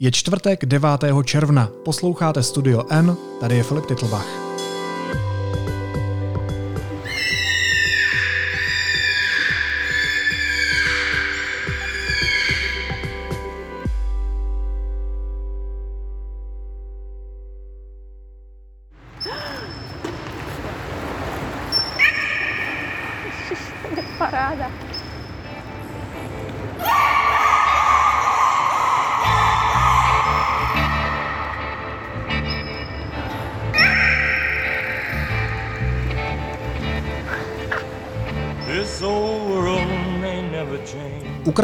Je 0.00 0.12
čtvrtek 0.12 0.64
9. 0.64 0.88
června. 1.24 1.68
Posloucháte 1.84 2.42
Studio 2.42 2.84
N, 2.90 3.16
tady 3.40 3.56
je 3.56 3.62
Filip 3.62 3.86
Titlbach. 3.86 4.43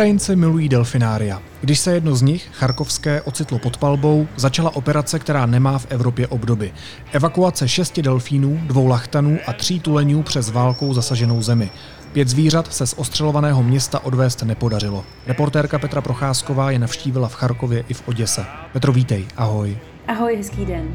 Ukrajinci 0.00 0.36
milují 0.36 0.68
delfinária. 0.68 1.42
Když 1.60 1.78
se 1.78 1.94
jedno 1.94 2.14
z 2.14 2.22
nich, 2.22 2.48
charkovské, 2.52 3.22
ocitlo 3.22 3.58
pod 3.58 3.76
palbou, 3.76 4.28
začala 4.36 4.76
operace, 4.76 5.18
která 5.18 5.46
nemá 5.46 5.78
v 5.78 5.86
Evropě 5.88 6.26
obdoby. 6.26 6.72
Evakuace 7.12 7.68
šesti 7.68 8.02
delfínů, 8.02 8.60
dvou 8.62 8.86
lachtanů 8.86 9.38
a 9.46 9.52
tří 9.52 9.80
tuleňů 9.80 10.22
přes 10.22 10.50
válkou 10.50 10.94
zasaženou 10.94 11.42
zemi. 11.42 11.70
Pět 12.12 12.28
zvířat 12.28 12.74
se 12.74 12.86
z 12.86 12.94
ostřelovaného 12.96 13.62
města 13.62 14.04
odvést 14.04 14.42
nepodařilo. 14.42 15.04
Reportérka 15.26 15.78
Petra 15.78 16.00
Procházková 16.00 16.70
je 16.70 16.78
navštívila 16.78 17.28
v 17.28 17.34
Charkově 17.34 17.84
i 17.88 17.94
v 17.94 18.08
Oděse. 18.08 18.44
Petro, 18.72 18.92
vítej, 18.92 19.26
ahoj. 19.36 19.78
Ahoj, 20.08 20.36
hezký 20.36 20.66
den. 20.66 20.88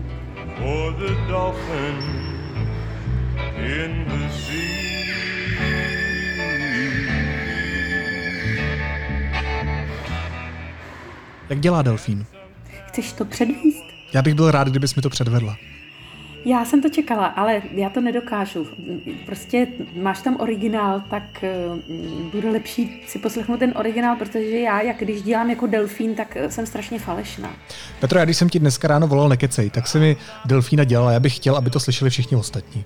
Jak 11.50 11.60
dělá 11.60 11.82
delfín? 11.82 12.26
Chceš 12.88 13.12
to 13.12 13.26
předvíst? 13.26 13.84
Já 14.14 14.22
bych 14.22 14.34
byl 14.34 14.52
rád, 14.52 14.68
kdybys 14.68 14.96
mi 14.96 15.02
to 15.02 15.10
předvedla. 15.10 15.58
Já 16.46 16.66
jsem 16.66 16.82
to 16.82 16.90
čekala, 16.90 17.26
ale 17.26 17.62
já 17.72 17.90
to 17.90 18.02
nedokážu. 18.02 18.68
Prostě 19.26 19.68
máš 20.02 20.22
tam 20.22 20.36
originál, 20.40 21.04
tak 21.10 21.24
uh, 21.44 21.80
bude 22.32 22.50
lepší 22.50 23.04
si 23.08 23.20
poslechnout 23.20 23.58
ten 23.58 23.74
originál, 23.76 24.16
protože 24.16 24.60
já, 24.60 24.82
jak 24.82 24.98
když 24.98 25.22
dělám 25.22 25.50
jako 25.50 25.68
delfín, 25.68 26.16
tak 26.16 26.38
eh, 26.38 26.52
jsem 26.52 26.66
strašně 26.66 27.00
falešná. 27.00 27.54
Petro, 28.00 28.20
já 28.20 28.26
když 28.26 28.38
jsem 28.38 28.50
ti 28.50 28.60
dneska 28.60 28.88
ráno 28.88 29.08
volal 29.08 29.30
nekecej, 29.30 29.70
tak 29.70 29.88
si 29.88 30.00
mi 30.00 30.18
delfína 30.46 30.84
dělala. 30.84 31.12
Já 31.12 31.20
bych 31.20 31.36
chtěl, 31.36 31.56
aby 31.56 31.70
to 31.70 31.80
slyšeli 31.80 32.10
všichni 32.10 32.38
ostatní. 32.38 32.86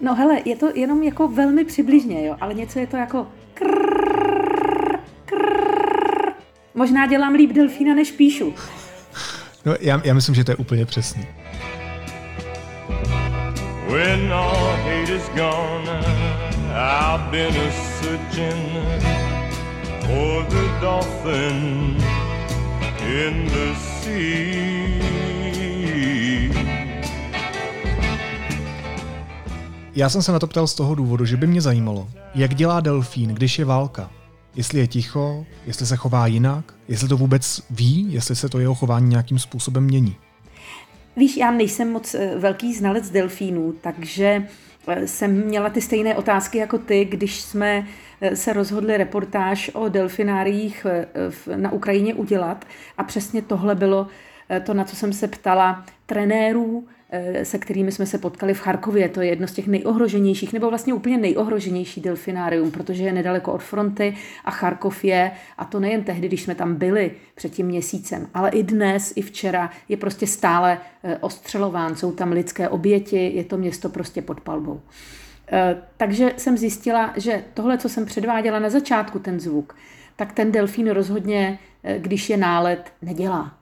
No 0.00 0.14
hele, 0.14 0.40
je 0.44 0.56
to 0.56 0.70
jenom 0.74 1.02
jako 1.02 1.28
velmi 1.28 1.64
přibližně, 1.64 2.26
jo, 2.26 2.36
ale 2.40 2.54
něco 2.54 2.78
je 2.78 2.86
to 2.86 2.96
jako 2.96 3.26
Možná 6.76 7.06
dělám 7.06 7.34
líp 7.34 7.52
delfína, 7.52 7.94
než 7.94 8.10
píšu. 8.10 8.54
No, 9.64 9.74
já, 9.80 10.00
já 10.04 10.14
myslím, 10.14 10.34
že 10.34 10.44
to 10.44 10.50
je 10.50 10.56
úplně 10.56 10.86
přesný. 10.86 11.26
When 13.88 14.32
all 14.32 14.76
hate 14.76 15.12
is 15.12 15.22
gone, 15.34 15.90
I've 16.74 17.30
been 17.30 17.54
a 17.56 17.70
searching 17.72 18.72
for 20.00 20.46
the 20.48 20.80
dolphin 20.80 21.96
in 23.06 23.46
the 23.46 23.74
sea. 23.78 24.76
Já 29.94 30.08
jsem 30.08 30.22
se 30.22 30.32
na 30.32 30.38
to 30.38 30.46
ptal 30.46 30.66
z 30.66 30.74
toho 30.74 30.94
důvodu, 30.94 31.24
že 31.24 31.36
by 31.36 31.46
mě 31.46 31.60
zajímalo, 31.60 32.08
jak 32.34 32.54
dělá 32.54 32.80
delfín, 32.80 33.28
když 33.28 33.58
je 33.58 33.64
válka 33.64 34.10
jestli 34.56 34.80
je 34.80 34.86
ticho, 34.86 35.46
jestli 35.66 35.86
se 35.86 35.96
chová 35.96 36.26
jinak, 36.26 36.74
jestli 36.88 37.08
to 37.08 37.16
vůbec 37.16 37.62
ví, 37.70 38.12
jestli 38.12 38.36
se 38.36 38.48
to 38.48 38.58
jeho 38.58 38.74
chování 38.74 39.08
nějakým 39.08 39.38
způsobem 39.38 39.84
mění. 39.84 40.16
Víš, 41.16 41.36
já 41.36 41.50
nejsem 41.50 41.92
moc 41.92 42.14
eh, 42.14 42.34
velký 42.38 42.74
znalec 42.74 43.10
delfínů, 43.10 43.74
takže 43.80 44.48
eh, 44.88 45.06
jsem 45.06 45.46
měla 45.46 45.70
ty 45.70 45.80
stejné 45.80 46.16
otázky 46.16 46.58
jako 46.58 46.78
ty, 46.78 47.04
když 47.04 47.40
jsme 47.40 47.86
eh, 48.20 48.36
se 48.36 48.52
rozhodli 48.52 48.96
reportáž 48.96 49.70
o 49.74 49.88
delfináriích 49.88 50.86
na 51.56 51.72
Ukrajině 51.72 52.14
udělat. 52.14 52.64
A 52.98 53.04
přesně 53.04 53.42
tohle 53.42 53.74
bylo 53.74 54.06
to, 54.62 54.74
na 54.74 54.84
co 54.84 54.96
jsem 54.96 55.12
se 55.12 55.28
ptala 55.28 55.84
trenérů, 56.06 56.86
se 57.42 57.58
kterými 57.58 57.92
jsme 57.92 58.06
se 58.06 58.18
potkali 58.18 58.54
v 58.54 58.60
Charkově. 58.60 59.08
To 59.08 59.20
je 59.20 59.28
jedno 59.28 59.46
z 59.46 59.52
těch 59.52 59.66
nejohroženějších, 59.66 60.52
nebo 60.52 60.68
vlastně 60.68 60.94
úplně 60.94 61.18
nejohroženější 61.18 62.00
delfinárium, 62.00 62.70
protože 62.70 63.04
je 63.04 63.12
nedaleko 63.12 63.52
od 63.52 63.62
fronty 63.62 64.16
a 64.44 64.50
Charkov 64.50 65.04
je, 65.04 65.30
a 65.58 65.64
to 65.64 65.80
nejen 65.80 66.04
tehdy, 66.04 66.28
když 66.28 66.42
jsme 66.42 66.54
tam 66.54 66.74
byli 66.74 67.10
před 67.34 67.52
tím 67.52 67.66
měsícem, 67.66 68.28
ale 68.34 68.50
i 68.50 68.62
dnes, 68.62 69.12
i 69.16 69.22
včera 69.22 69.70
je 69.88 69.96
prostě 69.96 70.26
stále 70.26 70.78
eh, 71.02 71.18
ostřelován, 71.20 71.96
jsou 71.96 72.12
tam 72.12 72.32
lidské 72.32 72.68
oběti, 72.68 73.30
je 73.34 73.44
to 73.44 73.56
město 73.56 73.88
prostě 73.88 74.22
pod 74.22 74.40
palbou. 74.40 74.80
Eh, 75.52 75.76
takže 75.96 76.32
jsem 76.36 76.58
zjistila, 76.58 77.12
že 77.16 77.44
tohle, 77.54 77.78
co 77.78 77.88
jsem 77.88 78.06
předváděla 78.06 78.58
na 78.58 78.70
začátku, 78.70 79.18
ten 79.18 79.40
zvuk, 79.40 79.76
tak 80.16 80.32
ten 80.32 80.52
delfín 80.52 80.90
rozhodně, 80.90 81.58
když 81.98 82.30
je 82.30 82.36
nálet, 82.36 82.92
nedělá. 83.02 83.54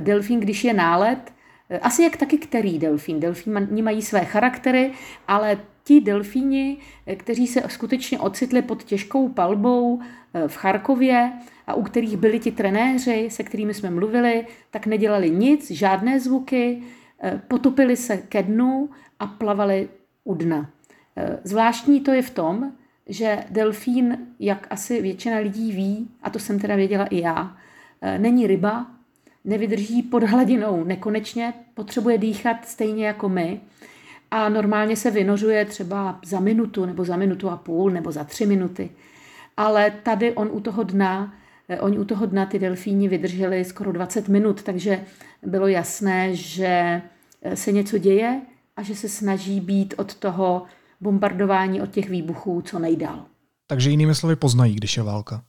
Delfín, 0.00 0.40
když 0.40 0.64
je 0.64 0.74
nálet, 0.74 1.32
asi 1.78 2.02
jak 2.02 2.16
taky 2.16 2.38
který 2.38 2.78
delfín. 2.78 3.20
Delfíni 3.20 3.82
mají 3.82 4.02
své 4.02 4.24
charaktery, 4.24 4.92
ale 5.28 5.58
ti 5.84 6.00
delfíni, 6.00 6.76
kteří 7.16 7.46
se 7.46 7.62
skutečně 7.68 8.18
ocitli 8.18 8.62
pod 8.62 8.82
těžkou 8.82 9.28
palbou 9.28 10.00
eh, 10.34 10.48
v 10.48 10.56
Charkově 10.56 11.32
a 11.66 11.74
u 11.74 11.82
kterých 11.82 12.16
byli 12.16 12.38
ti 12.38 12.52
trenéři, 12.52 13.28
se 13.30 13.42
kterými 13.42 13.74
jsme 13.74 13.90
mluvili, 13.90 14.46
tak 14.70 14.86
nedělali 14.86 15.30
nic, 15.30 15.70
žádné 15.70 16.20
zvuky, 16.20 16.82
eh, 17.22 17.42
potopili 17.48 17.96
se 17.96 18.16
ke 18.16 18.42
dnu 18.42 18.90
a 19.18 19.26
plavali 19.26 19.88
u 20.24 20.34
dna. 20.34 20.70
Eh, 21.16 21.38
zvláštní 21.44 22.00
to 22.00 22.12
je 22.12 22.22
v 22.22 22.30
tom, 22.30 22.72
že 23.06 23.44
delfín, 23.50 24.18
jak 24.40 24.66
asi 24.70 25.02
většina 25.02 25.38
lidí 25.38 25.72
ví, 25.72 26.08
a 26.22 26.30
to 26.30 26.38
jsem 26.38 26.58
teda 26.58 26.76
věděla 26.76 27.06
i 27.06 27.20
já, 27.20 27.56
není 28.18 28.46
ryba, 28.46 28.86
nevydrží 29.44 30.02
pod 30.02 30.22
hladinou 30.22 30.84
nekonečně, 30.84 31.52
potřebuje 31.74 32.18
dýchat 32.18 32.68
stejně 32.68 33.06
jako 33.06 33.28
my 33.28 33.60
a 34.30 34.48
normálně 34.48 34.96
se 34.96 35.10
vynořuje 35.10 35.64
třeba 35.64 36.18
za 36.24 36.40
minutu 36.40 36.86
nebo 36.86 37.04
za 37.04 37.16
minutu 37.16 37.50
a 37.50 37.56
půl 37.56 37.90
nebo 37.90 38.12
za 38.12 38.24
tři 38.24 38.46
minuty. 38.46 38.90
Ale 39.56 39.90
tady 39.90 40.32
on 40.32 40.48
u 40.52 40.60
toho 40.60 40.82
dna, 40.82 41.34
eh, 41.68 41.80
oni 41.80 41.98
u 41.98 42.04
toho 42.04 42.26
dna 42.26 42.46
ty 42.46 42.58
delfíni 42.58 43.08
vydrželi 43.08 43.64
skoro 43.64 43.92
20 43.92 44.28
minut, 44.28 44.62
takže 44.62 45.00
bylo 45.42 45.68
jasné, 45.68 46.36
že 46.36 47.02
eh, 47.42 47.56
se 47.56 47.72
něco 47.72 47.98
děje 47.98 48.40
a 48.76 48.82
že 48.82 48.94
se 48.94 49.08
snaží 49.08 49.60
být 49.60 49.94
od 49.96 50.14
toho 50.14 50.62
bombardování, 51.00 51.82
od 51.82 51.90
těch 51.90 52.10
výbuchů 52.10 52.62
co 52.62 52.78
nejdál. 52.78 53.24
Takže 53.66 53.90
jinými 53.90 54.14
slovy 54.14 54.36
poznají, 54.36 54.74
když 54.74 54.96
je 54.96 55.02
válka. 55.02 55.44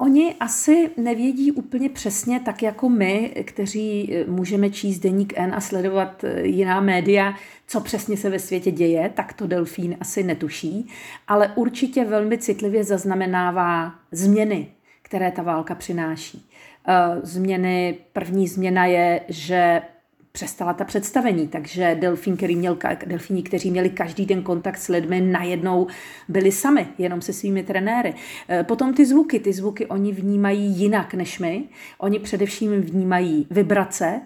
Oni 0.00 0.34
asi 0.40 0.90
nevědí 0.96 1.52
úplně 1.52 1.88
přesně, 1.88 2.40
tak 2.40 2.62
jako 2.62 2.88
my, 2.88 3.44
kteří 3.46 4.14
eh, 4.14 4.24
můžeme 4.30 4.70
číst 4.70 4.98
deník 4.98 5.32
N 5.36 5.54
a 5.54 5.60
sledovat 5.60 6.24
eh, 6.24 6.46
jiná 6.46 6.80
média, 6.80 7.34
co 7.66 7.80
přesně 7.80 8.16
se 8.16 8.30
ve 8.30 8.38
světě 8.38 8.70
děje, 8.70 9.10
tak 9.14 9.32
to 9.32 9.46
delfín 9.46 9.96
asi 10.00 10.22
netuší, 10.22 10.88
ale 11.28 11.52
určitě 11.54 12.04
velmi 12.04 12.38
citlivě 12.38 12.84
zaznamenává 12.84 13.94
změny, 14.12 14.68
které 15.02 15.30
ta 15.30 15.42
válka 15.42 15.74
přináší. 15.74 16.48
Eh, 16.88 17.20
změny, 17.22 17.98
první 18.12 18.48
změna 18.48 18.86
je, 18.86 19.20
že 19.28 19.82
přestala 20.32 20.72
ta 20.72 20.84
představení, 20.84 21.48
takže 21.48 21.96
delfín, 22.00 22.36
který 22.36 22.56
měl, 22.56 22.78
delfíni, 23.06 23.42
kteří 23.42 23.70
měli 23.70 23.90
každý 23.90 24.26
den 24.26 24.42
kontakt 24.42 24.78
s 24.78 24.88
lidmi, 24.88 25.20
najednou 25.20 25.86
byli 26.28 26.52
sami, 26.52 26.86
jenom 26.98 27.20
se 27.20 27.32
svými 27.32 27.62
trenéry. 27.62 28.14
E, 28.50 28.64
potom 28.64 28.94
ty 28.94 29.06
zvuky, 29.06 29.40
ty 29.40 29.52
zvuky 29.52 29.86
oni 29.86 30.12
vnímají 30.12 30.78
jinak 30.78 31.14
než 31.14 31.38
my. 31.38 31.64
Oni 31.98 32.18
především 32.18 32.80
vnímají 32.80 33.46
vibrace, 33.50 34.20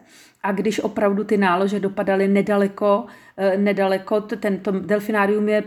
a 0.45 0.53
když 0.53 0.81
opravdu 0.81 1.25
ty 1.25 1.37
nálože 1.37 1.81
dopadaly 1.81 2.29
nedaleko, 2.29 3.05
eh, 3.37 3.57
nedaleko, 3.57 4.21
tento 4.21 4.71
delfinárium 4.71 5.49
je 5.49 5.65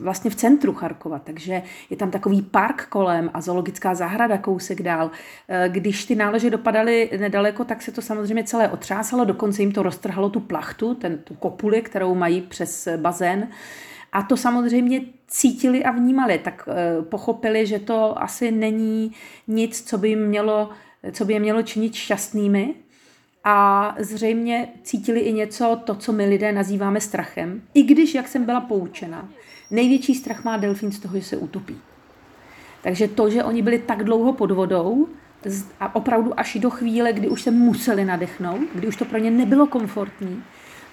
vlastně 0.00 0.30
v 0.30 0.34
centru 0.34 0.74
Charkova, 0.74 1.18
takže 1.18 1.62
je 1.90 1.96
tam 1.96 2.10
takový 2.10 2.42
park 2.42 2.86
kolem 2.86 3.30
a 3.34 3.40
zoologická 3.40 3.94
zahrada 3.94 4.38
kousek 4.38 4.82
dál. 4.82 5.10
Eh, 5.48 5.68
když 5.68 6.04
ty 6.04 6.14
nálože 6.14 6.50
dopadaly 6.50 7.10
nedaleko, 7.20 7.64
tak 7.64 7.82
se 7.82 7.92
to 7.92 8.02
samozřejmě 8.02 8.44
celé 8.44 8.68
otřásalo, 8.68 9.24
dokonce 9.24 9.62
jim 9.62 9.72
to 9.72 9.82
roztrhalo 9.82 10.30
tu 10.30 10.40
plachtu, 10.40 10.94
ten, 10.94 11.18
tu 11.18 11.34
kopuli, 11.34 11.82
kterou 11.82 12.14
mají 12.14 12.40
přes 12.40 12.88
bazén. 12.96 13.48
A 14.12 14.22
to 14.22 14.36
samozřejmě 14.36 15.00
cítili 15.26 15.84
a 15.84 15.90
vnímali, 15.90 16.38
tak 16.38 16.68
eh, 16.68 17.02
pochopili, 17.02 17.66
že 17.66 17.78
to 17.78 18.22
asi 18.22 18.52
není 18.52 19.12
nic, 19.48 19.88
co 19.88 19.98
by 19.98 20.08
jim 20.08 20.26
mělo 20.26 20.70
co 21.12 21.24
by 21.24 21.32
je 21.32 21.40
mělo 21.40 21.62
činit 21.62 21.94
šťastnými 21.94 22.74
a 23.44 23.94
zřejmě 23.98 24.68
cítili 24.82 25.20
i 25.20 25.32
něco, 25.32 25.80
to, 25.84 25.94
co 25.94 26.12
my 26.12 26.26
lidé 26.26 26.52
nazýváme 26.52 27.00
strachem. 27.00 27.62
I 27.74 27.82
když, 27.82 28.14
jak 28.14 28.28
jsem 28.28 28.44
byla 28.44 28.60
poučena, 28.60 29.28
největší 29.70 30.14
strach 30.14 30.44
má 30.44 30.56
delfín 30.56 30.92
z 30.92 30.98
toho, 30.98 31.16
že 31.16 31.24
se 31.24 31.36
utopí. 31.36 31.80
Takže 32.82 33.08
to, 33.08 33.30
že 33.30 33.44
oni 33.44 33.62
byli 33.62 33.78
tak 33.78 34.04
dlouho 34.04 34.32
pod 34.32 34.50
vodou 34.50 35.08
a 35.80 35.94
opravdu 35.94 36.40
až 36.40 36.58
do 36.60 36.70
chvíle, 36.70 37.12
kdy 37.12 37.28
už 37.28 37.42
se 37.42 37.50
museli 37.50 38.04
nadechnout, 38.04 38.60
kdy 38.74 38.86
už 38.86 38.96
to 38.96 39.04
pro 39.04 39.18
ně 39.18 39.30
nebylo 39.30 39.66
komfortní, 39.66 40.44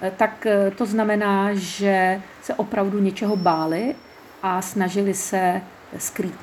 eh, 0.02 0.12
tak 0.18 0.46
eh, 0.46 0.72
to 0.72 0.86
znamená, 0.86 1.50
že 1.54 2.22
se 2.42 2.54
opravdu 2.54 3.00
něčeho 3.00 3.36
báli 3.36 3.96
a 4.44 4.62
snažili 4.62 5.14
se 5.14 5.62
skrýt. 5.98 6.40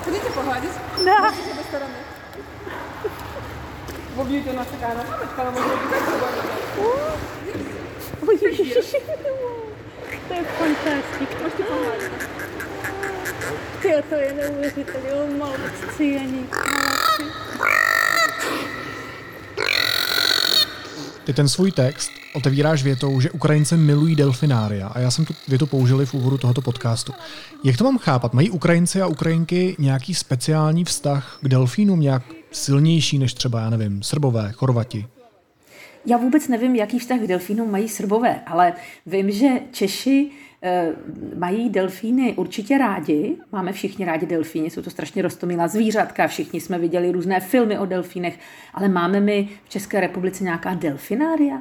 Chcete 0.00 0.30
pohladit? 0.34 0.70
Ne. 1.04 1.12
Pobiju 1.12 2.11
to 4.16 4.52
na 4.52 4.64
sekána. 4.64 5.02
Počkala, 5.20 5.50
možná 5.50 5.76
by 5.76 5.88
tak 5.90 6.04
To 10.28 10.34
je 10.34 10.44
fantastic. 10.44 11.28
Můžete 11.42 11.62
pohladit. 11.62 12.12
Ty, 13.82 13.88
to 14.08 14.14
je 14.14 14.32
neuvěřitelné. 14.32 15.12
O, 15.12 15.38
malci, 15.38 16.04
Janí. 16.04 16.46
Malci. 16.50 17.42
Ty 21.24 21.32
ten 21.32 21.48
svůj 21.48 21.72
text 21.72 22.10
otevíráš 22.34 22.82
větou, 22.82 23.20
že 23.20 23.30
Ukrajince 23.30 23.76
milují 23.76 24.16
delfinária 24.16 24.88
a 24.88 24.98
já 24.98 25.10
jsem 25.10 25.24
tu 25.24 25.34
větu 25.48 25.66
použili 25.66 26.06
v 26.06 26.14
úvodu 26.14 26.38
tohoto 26.38 26.60
podcastu. 26.60 27.12
Jak 27.64 27.76
to 27.76 27.84
mám 27.84 27.98
chápat? 27.98 28.32
Mají 28.32 28.50
Ukrajinci 28.50 29.02
a 29.02 29.06
Ukrajinky 29.06 29.76
nějaký 29.78 30.14
speciální 30.14 30.84
vztah 30.84 31.38
k 31.42 31.48
delfínům, 31.48 32.00
nějak 32.00 32.22
silnější 32.52 33.18
než 33.18 33.34
třeba, 33.34 33.60
já 33.60 33.70
nevím, 33.70 34.02
Srbové, 34.02 34.52
Chorvati? 34.52 35.06
Já 36.06 36.16
vůbec 36.16 36.48
nevím, 36.48 36.76
jaký 36.76 36.98
vztah 36.98 37.20
k 37.20 37.26
delfínům 37.26 37.70
mají 37.70 37.88
Srbové, 37.88 38.40
ale 38.46 38.72
vím, 39.06 39.30
že 39.30 39.48
Češi 39.70 40.30
eh, 40.62 40.92
mají 41.38 41.70
delfíny 41.70 42.34
určitě 42.36 42.78
rádi. 42.78 43.36
Máme 43.52 43.72
všichni 43.72 44.04
rádi 44.04 44.26
delfíny, 44.26 44.70
jsou 44.70 44.82
to 44.82 44.90
strašně 44.90 45.22
rostomilá 45.22 45.68
zvířatka, 45.68 46.26
všichni 46.26 46.60
jsme 46.60 46.78
viděli 46.78 47.12
různé 47.12 47.40
filmy 47.40 47.78
o 47.78 47.86
delfínech, 47.86 48.38
ale 48.74 48.88
máme 48.88 49.20
my 49.20 49.48
v 49.64 49.68
České 49.68 50.00
republice 50.00 50.44
nějaká 50.44 50.74
delfinária? 50.74 51.60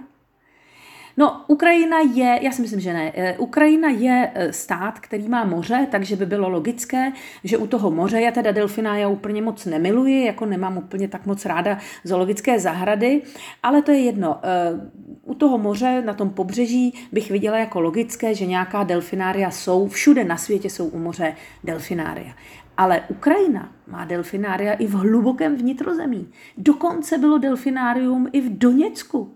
No, 1.17 1.41
Ukrajina 1.47 1.97
je, 1.99 2.39
já 2.41 2.51
si 2.51 2.61
myslím, 2.61 2.79
že 2.79 2.93
ne. 2.93 3.11
Eh, 3.15 3.37
Ukrajina 3.37 3.89
je 3.89 4.31
eh, 4.33 4.53
stát, 4.53 4.99
který 4.99 5.27
má 5.27 5.43
moře, 5.43 5.87
takže 5.91 6.15
by 6.15 6.25
bylo 6.25 6.49
logické, 6.49 7.11
že 7.43 7.57
u 7.57 7.67
toho 7.67 7.91
moře, 7.91 8.21
já 8.21 8.31
teda 8.31 8.51
delfina 8.51 8.97
já 8.97 9.07
úplně 9.07 9.41
moc 9.41 9.65
nemiluji, 9.65 10.25
jako 10.25 10.45
nemám 10.45 10.77
úplně 10.77 11.07
tak 11.07 11.25
moc 11.25 11.45
ráda 11.45 11.77
zoologické 12.03 12.59
zahrady, 12.59 13.21
ale 13.63 13.81
to 13.81 13.91
je 13.91 13.99
jedno. 13.99 14.39
Eh, 14.43 14.89
u 15.23 15.33
toho 15.33 15.57
moře, 15.57 16.01
na 16.05 16.13
tom 16.13 16.29
pobřeží, 16.29 16.93
bych 17.11 17.31
viděla 17.31 17.57
jako 17.57 17.81
logické, 17.81 18.35
že 18.35 18.45
nějaká 18.45 18.83
delfinária 18.83 19.51
jsou, 19.51 19.87
všude 19.87 20.23
na 20.23 20.37
světě 20.37 20.69
jsou 20.69 20.87
u 20.87 20.99
moře 20.99 21.35
delfinária. 21.63 22.33
Ale 22.77 23.01
Ukrajina 23.09 23.71
má 23.87 24.05
delfinária 24.05 24.73
i 24.73 24.87
v 24.87 24.93
hlubokém 24.93 25.55
vnitrozemí. 25.55 26.29
Dokonce 26.57 27.17
bylo 27.17 27.37
delfinárium 27.37 28.27
i 28.31 28.41
v 28.41 28.57
Doněcku 28.57 29.33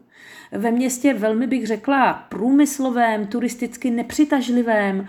ve 0.57 0.71
městě 0.71 1.13
velmi 1.13 1.47
bych 1.47 1.67
řekla 1.67 2.13
průmyslovém, 2.13 3.27
turisticky 3.27 3.91
nepřitažlivém, 3.91 5.07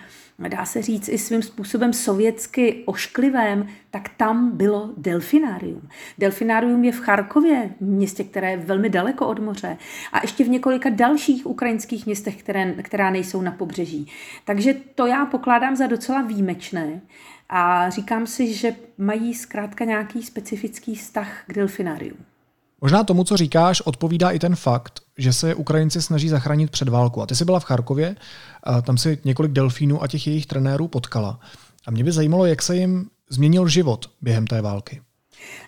dá 0.48 0.64
se 0.64 0.82
říct 0.82 1.08
i 1.08 1.18
svým 1.18 1.42
způsobem 1.42 1.92
sovětsky 1.92 2.82
ošklivém, 2.86 3.68
tak 3.90 4.08
tam 4.08 4.56
bylo 4.56 4.90
delfinárium. 4.96 5.88
Delfinárium 6.18 6.84
je 6.84 6.92
v 6.92 7.00
Charkově, 7.00 7.70
městě, 7.80 8.24
které 8.24 8.50
je 8.50 8.56
velmi 8.56 8.88
daleko 8.88 9.26
od 9.26 9.38
moře, 9.38 9.76
a 10.12 10.20
ještě 10.22 10.44
v 10.44 10.48
několika 10.48 10.90
dalších 10.90 11.46
ukrajinských 11.46 12.06
městech, 12.06 12.36
které, 12.36 12.72
která 12.72 13.10
nejsou 13.10 13.42
na 13.42 13.52
pobřeží. 13.52 14.12
Takže 14.44 14.74
to 14.94 15.06
já 15.06 15.26
pokládám 15.26 15.76
za 15.76 15.86
docela 15.86 16.22
výjimečné 16.22 17.00
a 17.48 17.90
říkám 17.90 18.26
si, 18.26 18.52
že 18.52 18.76
mají 18.98 19.34
zkrátka 19.34 19.84
nějaký 19.84 20.22
specifický 20.22 20.94
vztah 20.94 21.44
k 21.46 21.52
delfinárium. 21.54 22.18
Možná 22.80 23.04
tomu, 23.04 23.24
co 23.24 23.36
říkáš, 23.36 23.80
odpovídá 23.80 24.30
i 24.30 24.38
ten 24.38 24.56
fakt, 24.56 25.00
že 25.18 25.32
se 25.32 25.54
Ukrajinci 25.54 26.02
snaží 26.02 26.28
zachránit 26.28 26.70
před 26.70 26.88
válku. 26.88 27.22
A 27.22 27.26
ty 27.26 27.36
jsi 27.36 27.44
byla 27.44 27.60
v 27.60 27.64
Charkově, 27.64 28.16
a 28.62 28.82
tam 28.82 28.98
si 28.98 29.18
několik 29.24 29.52
delfínů 29.52 30.02
a 30.02 30.06
těch 30.06 30.26
jejich 30.26 30.46
trenérů 30.46 30.88
potkala. 30.88 31.40
A 31.86 31.90
mě 31.90 32.04
by 32.04 32.12
zajímalo, 32.12 32.46
jak 32.46 32.62
se 32.62 32.76
jim 32.76 33.10
změnil 33.30 33.68
život 33.68 34.10
během 34.22 34.46
té 34.46 34.62
války. 34.62 35.00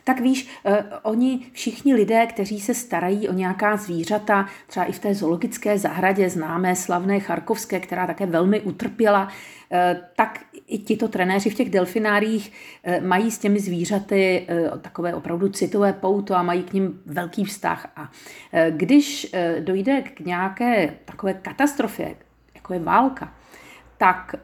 Tak 0.04 0.20
víš, 0.20 0.48
eh, 0.64 0.84
oni 1.02 1.46
všichni 1.52 1.94
lidé, 1.94 2.26
kteří 2.26 2.60
se 2.60 2.74
starají 2.74 3.28
o 3.28 3.32
nějaká 3.32 3.76
zvířata, 3.76 4.46
třeba 4.66 4.86
i 4.86 4.92
v 4.92 4.98
té 4.98 5.14
zoologické 5.14 5.78
zahradě 5.78 6.30
známé 6.30 6.76
slavné 6.76 7.20
Charkovské, 7.20 7.80
která 7.80 8.06
také 8.06 8.26
velmi 8.26 8.60
utrpěla, 8.60 9.28
eh, 9.72 10.00
tak 10.16 10.40
i 10.66 10.78
tito 10.78 11.08
trenéři 11.08 11.50
v 11.50 11.54
těch 11.54 11.70
delfináriích 11.70 12.52
eh, 12.84 13.00
mají 13.00 13.30
s 13.30 13.38
těmi 13.38 13.60
zvířaty 13.60 14.46
takové 14.80 15.14
opravdu 15.14 15.48
citové 15.48 15.92
pouto 15.92 16.34
a 16.34 16.42
mají 16.42 16.62
k 16.62 16.72
ním 16.72 17.00
velký 17.06 17.44
vztah. 17.44 17.92
A 17.96 18.10
když 18.70 19.34
dojde 19.60 20.02
k 20.02 20.20
nějaké 20.20 20.94
takové 21.04 21.34
katastrofě, 21.34 22.16
jako 22.54 22.72
je 22.74 22.80
válka, 22.80 23.34
tak 23.98 24.34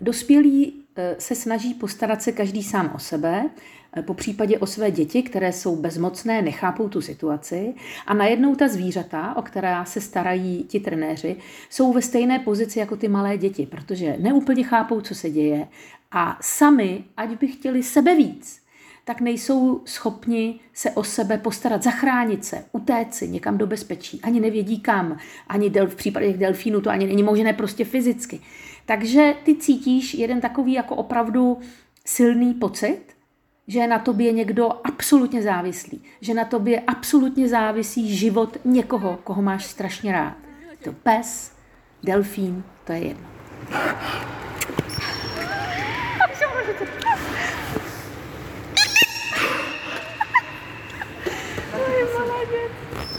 dospělí 0.00 0.84
se 1.18 1.34
snaží 1.34 1.74
postarat 1.74 2.22
se 2.22 2.32
každý 2.32 2.62
sám 2.62 2.90
o 2.94 2.98
sebe 2.98 3.50
po 4.02 4.14
případě 4.14 4.58
o 4.58 4.66
své 4.66 4.90
děti, 4.90 5.22
které 5.22 5.52
jsou 5.52 5.76
bezmocné, 5.76 6.42
nechápou 6.42 6.88
tu 6.88 7.00
situaci 7.00 7.74
a 8.06 8.14
najednou 8.14 8.54
ta 8.54 8.68
zvířata, 8.68 9.36
o 9.36 9.42
která 9.42 9.84
se 9.84 10.00
starají 10.00 10.64
ti 10.64 10.80
trenéři, 10.80 11.36
jsou 11.70 11.92
ve 11.92 12.02
stejné 12.02 12.38
pozici 12.38 12.78
jako 12.78 12.96
ty 12.96 13.08
malé 13.08 13.38
děti, 13.38 13.66
protože 13.66 14.16
neúplně 14.18 14.64
chápou, 14.64 15.00
co 15.00 15.14
se 15.14 15.30
děje 15.30 15.68
a 16.12 16.38
sami, 16.40 17.04
ať 17.16 17.38
by 17.40 17.48
chtěli 17.48 17.82
sebe 17.82 18.14
víc, 18.14 18.64
tak 19.04 19.20
nejsou 19.20 19.82
schopni 19.84 20.60
se 20.72 20.90
o 20.90 21.04
sebe 21.04 21.38
postarat, 21.38 21.82
zachránit 21.82 22.44
se, 22.44 22.64
utéct 22.72 23.14
si 23.14 23.28
někam 23.28 23.58
do 23.58 23.66
bezpečí. 23.66 24.20
Ani 24.22 24.40
nevědí 24.40 24.80
kam, 24.80 25.18
ani 25.48 25.70
del, 25.70 25.86
v 25.86 25.94
případě 25.94 26.32
delfínů 26.32 26.80
to 26.80 26.90
ani 26.90 27.06
není 27.06 27.22
možné 27.22 27.52
prostě 27.52 27.84
fyzicky. 27.84 28.40
Takže 28.86 29.34
ty 29.44 29.54
cítíš 29.56 30.14
jeden 30.14 30.40
takový 30.40 30.72
jako 30.72 30.96
opravdu 30.96 31.58
silný 32.04 32.54
pocit, 32.54 33.13
že 33.68 33.86
na 33.86 33.98
tobě 33.98 34.32
někdo 34.32 34.68
absolutně 34.84 35.42
závislý, 35.42 36.02
že 36.20 36.34
na 36.34 36.44
tobě 36.44 36.80
absolutně 36.86 37.48
závisí 37.48 38.16
život 38.16 38.56
někoho, 38.64 39.18
koho 39.24 39.42
máš 39.42 39.64
strašně 39.64 40.12
rád. 40.12 40.36
To 40.84 40.92
pes, 40.92 41.52
delfín, 42.02 42.64
to 42.84 42.92
je 42.92 42.98
jedno. 42.98 43.28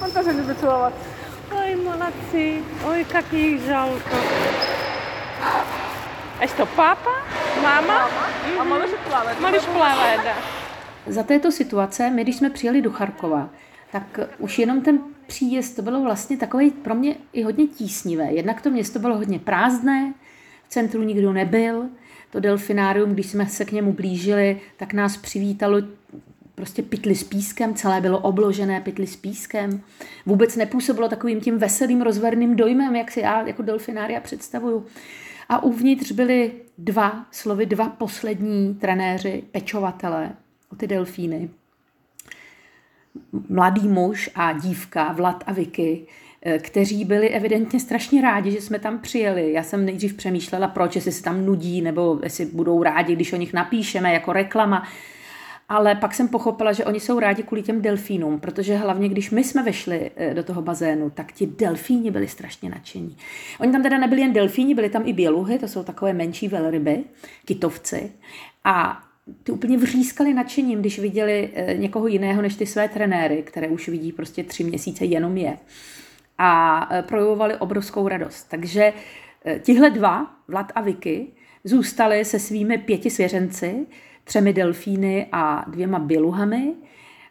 On 0.02 0.56
to. 0.56 0.92
Oj, 1.52 1.76
malaci, 1.76 2.64
oj, 2.86 3.06
jaký 3.14 3.60
žalko. 3.60 4.18
A 6.40 6.48
to 6.58 6.66
pápa? 6.66 7.12
Máma? 7.64 8.08
Mhm. 8.08 8.60
A 8.60 8.64
Maluš 8.64 8.90
plave. 9.10 9.36
Maluš 9.40 9.66
plave. 9.66 10.36
Za 11.08 11.24
této 11.24 11.52
situace, 11.52 12.10
my 12.10 12.24
když 12.24 12.36
jsme 12.36 12.50
přijeli 12.50 12.82
do 12.82 12.92
Charkova, 12.92 13.50
tak 13.92 14.20
už 14.40 14.60
jenom 14.60 14.82
ten 14.82 15.00
příjezd 15.28 15.76
to 15.76 15.82
bylo 15.82 16.02
vlastně 16.02 16.38
takový 16.38 16.72
pro 16.72 16.96
mě 16.96 17.16
i 17.34 17.44
hodně 17.44 17.68
tísnivé. 17.68 18.32
Jednak 18.32 18.62
to 18.62 18.70
město 18.70 19.00
bylo 19.00 19.18
hodně 19.18 19.40
prázdné, 19.40 20.14
v 20.68 20.70
centru 20.70 21.04
nikdo 21.04 21.34
nebyl, 21.34 21.86
to 22.32 22.40
delfinárium, 22.40 23.14
když 23.14 23.26
jsme 23.26 23.48
se 23.48 23.66
k 23.66 23.72
němu 23.72 23.94
blížili, 23.94 24.62
tak 24.78 24.94
nás 24.94 25.18
přivítalo 25.18 25.78
prostě 26.56 26.82
pytli 26.82 27.16
s 27.16 27.24
pískem, 27.24 27.74
celé 27.74 28.02
bylo 28.02 28.20
obložené 28.20 28.82
pytli 28.82 29.08
s 29.08 29.16
pískem. 29.16 29.82
Vůbec 30.26 30.56
nepůsobilo 30.56 31.10
takovým 31.10 31.42
tím 31.42 31.58
veselým, 31.58 32.02
rozverným 32.02 32.56
dojmem, 32.56 32.96
jak 32.96 33.12
si 33.12 33.20
já 33.20 33.48
jako 33.48 33.62
delfinária 33.62 34.22
představuju. 34.22 34.86
A 35.50 35.64
uvnitř 35.64 36.12
byly 36.12 36.52
dva, 36.78 37.26
slovy 37.32 37.66
dva 37.66 37.90
poslední 37.90 38.76
trenéři, 38.76 39.44
pečovatelé 39.52 40.32
o 40.72 40.76
ty 40.76 40.88
delfíny. 40.88 41.50
Mladý 43.50 43.88
muž 43.88 44.30
a 44.36 44.54
dívka, 44.54 45.12
Vlad 45.12 45.44
a 45.48 45.54
Vicky, 45.54 46.08
eh, 46.42 46.60
kteří 46.60 47.06
byli 47.06 47.30
evidentně 47.30 47.80
strašně 47.80 48.22
rádi, 48.22 48.52
že 48.52 48.62
jsme 48.62 48.80
tam 48.80 49.00
přijeli. 49.00 49.54
Já 49.54 49.64
jsem 49.64 49.86
nejdřív 49.86 50.14
přemýšlela, 50.14 50.68
proč, 50.68 50.96
jestli 50.96 51.12
se 51.12 51.24
tam 51.24 51.46
nudí, 51.46 51.82
nebo 51.82 52.20
jestli 52.24 52.46
budou 52.46 52.84
rádi, 52.84 53.16
když 53.16 53.34
o 53.34 53.36
nich 53.36 53.54
napíšeme 53.54 54.14
jako 54.14 54.34
reklama. 54.34 54.88
Ale 55.70 55.96
pak 55.96 56.14
jsem 56.14 56.28
pochopila, 56.28 56.74
že 56.74 56.86
oni 56.86 57.00
jsou 57.00 57.20
rádi 57.20 57.44
kvůli 57.44 57.64
těm 57.64 57.82
delfínům, 57.82 58.40
protože 58.40 58.76
hlavně 58.76 59.10
když 59.10 59.32
my 59.32 59.44
jsme 59.44 59.64
vešli 59.64 60.12
eh, 60.16 60.34
do 60.34 60.44
toho 60.44 60.62
bazénu, 60.62 61.10
tak 61.10 61.32
ti 61.32 61.48
delfíni 61.48 62.12
byli 62.12 62.28
strašně 62.28 62.70
nadšení. 62.70 63.18
Oni 63.60 63.72
tam 63.72 63.84
teda 63.84 63.98
nebyli 63.98 64.22
jen 64.22 64.34
delfíni, 64.34 64.76
byli 64.76 64.90
tam 64.90 65.02
i 65.06 65.14
běluhy, 65.14 65.60
to 65.60 65.68
jsou 65.68 65.84
takové 65.84 66.14
menší 66.14 66.48
velryby, 66.48 67.04
kytovci. 67.46 68.12
A 68.64 69.04
ty 69.44 69.52
úplně 69.52 69.78
vřískali 69.78 70.34
nadšením, 70.34 70.80
když 70.80 71.00
viděli 71.00 71.50
eh, 71.54 71.74
někoho 71.74 72.08
jiného 72.08 72.42
než 72.42 72.56
ty 72.56 72.66
své 72.66 72.90
trenéry, 72.90 73.44
které 73.44 73.68
už 73.68 73.90
vidí 73.90 74.12
prostě 74.12 74.44
tři 74.44 74.64
měsíce 74.64 75.06
jenom 75.06 75.38
je. 75.38 75.58
A 76.38 76.88
eh, 76.92 77.02
projevovali 77.02 77.56
obrovskou 77.56 78.08
radost. 78.08 78.44
Takže 78.50 78.94
tihle 79.62 79.90
dva, 79.90 80.36
Vlad 80.48 80.72
a 80.76 80.82
Vicky, 80.82 81.28
zůstali 81.64 82.26
se 82.26 82.40
svými 82.40 82.78
pěti 82.78 83.10
svěřenci, 83.10 83.86
třemi 84.26 84.54
delfíny 84.54 85.28
a 85.32 85.66
dvěma 85.68 86.00
běluhami. 86.00 86.74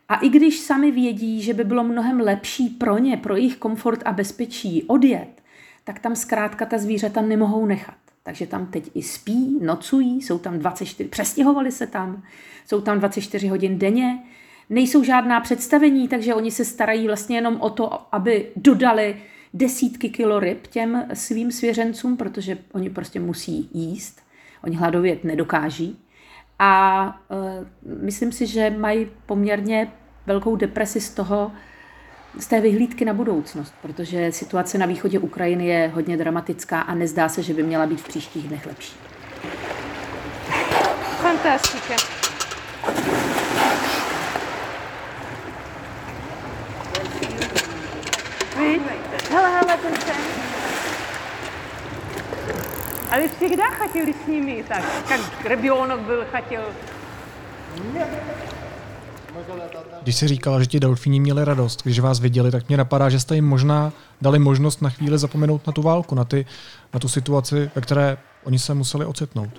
A 0.09 0.17
i 0.17 0.29
když 0.29 0.61
sami 0.61 0.91
vědí, 0.91 1.43
že 1.43 1.55
by 1.55 1.65
bylo 1.65 1.85
mnohem 1.85 2.21
lepší 2.21 2.69
pro 2.69 2.99
ně, 2.99 3.17
pro 3.17 3.37
jejich 3.37 3.57
komfort 3.57 4.03
a 4.05 4.13
bezpečí 4.13 4.83
odjet, 4.83 5.43
tak 5.85 5.99
tam 5.99 6.17
zkrátka 6.17 6.67
ta 6.67 6.79
zvířata 6.79 7.23
nemohou 7.23 7.67
nechat. 7.67 7.95
Takže 8.23 8.47
tam 8.47 8.67
teď 8.67 8.91
i 8.95 9.03
spí, 9.03 9.59
nocují, 9.63 10.23
jsou 10.23 10.39
tam 10.39 10.59
24, 10.59 11.09
přestěhovali 11.09 11.73
se 11.73 11.87
tam, 11.87 12.23
jsou 12.67 12.81
tam 12.81 12.99
24 12.99 13.49
hodin 13.49 13.79
denně, 13.79 14.19
nejsou 14.71 15.05
žádná 15.05 15.41
představení, 15.41 16.09
takže 16.09 16.35
oni 16.35 16.51
se 16.51 16.65
starají 16.65 17.07
vlastně 17.07 17.37
jenom 17.37 17.61
o 17.61 17.71
to, 17.71 18.15
aby 18.15 18.47
dodali 18.57 19.17
desítky 19.55 20.09
kilo 20.09 20.41
ryb 20.41 20.67
těm 20.67 21.07
svým 21.15 21.53
svěřencům, 21.53 22.17
protože 22.17 22.59
oni 22.73 22.91
prostě 22.91 23.21
musí 23.21 23.71
jíst, 23.75 24.21
oni 24.65 24.77
hladovět 24.77 25.25
nedokáží. 25.25 25.99
A 26.59 27.05
uh, 27.29 27.67
myslím 28.03 28.33
si, 28.33 28.47
že 28.47 28.71
mají 28.71 29.11
poměrně 29.27 29.93
velkou 30.27 30.57
depresi 30.57 31.01
z 31.01 31.11
toho, 31.11 31.53
z 32.39 32.47
té 32.47 32.61
vyhlídky 32.61 33.05
na 33.05 33.13
budoucnost, 33.13 33.75
protože 33.83 34.33
situace 34.33 34.79
na 34.79 34.87
východě 34.87 35.19
Ukrajiny 35.19 35.67
je 35.67 35.91
hodně 35.95 36.17
dramatická 36.17 36.81
a 36.81 36.95
nezdá 36.95 37.29
se, 37.29 37.43
že 37.43 37.55
by 37.55 37.63
měla 37.63 37.87
být 37.87 38.01
v 38.01 38.09
příštích 38.09 38.49
dnech 38.49 38.67
lepší. 38.67 38.97
Fantastika. 41.17 41.95
Hele, 49.31 49.49
hele, 49.51 49.77
ten. 49.77 50.54
А 53.14 53.18
вы 53.18 53.30
всегда 53.38 53.72
хотели 53.72 54.14
с 54.14 54.28
ними 54.28 54.64
так, 54.68 54.84
как 55.08 55.22
ребенок 55.46 56.00
был, 56.02 56.24
хотел? 56.32 56.62
Když 60.02 60.16
si 60.16 60.28
říkala, 60.28 60.60
že 60.60 60.66
ti 60.66 60.80
delfíni 60.80 61.20
měli 61.20 61.46
radost, 61.46 61.84
když 61.84 62.00
vás 62.00 62.20
viděli, 62.20 62.52
tak 62.52 62.68
mě 62.68 62.78
napadá, 62.78 63.10
že 63.10 63.20
jste 63.20 63.36
jim 63.36 63.46
možná 63.46 63.94
dali 64.22 64.40
možnost 64.40 64.82
na 64.82 64.90
chvíli 64.90 65.18
zapomenout 65.18 65.68
na 65.68 65.74
tu 65.74 65.82
válku, 65.82 66.16
na, 66.16 66.24
ty, 66.26 66.46
na 66.94 67.00
tu 67.00 67.08
situaci, 67.10 67.72
ve 67.76 67.82
které 67.82 68.18
oni 68.44 68.60
se 68.60 68.74
museli 68.74 69.06
ocitnout 69.06 69.50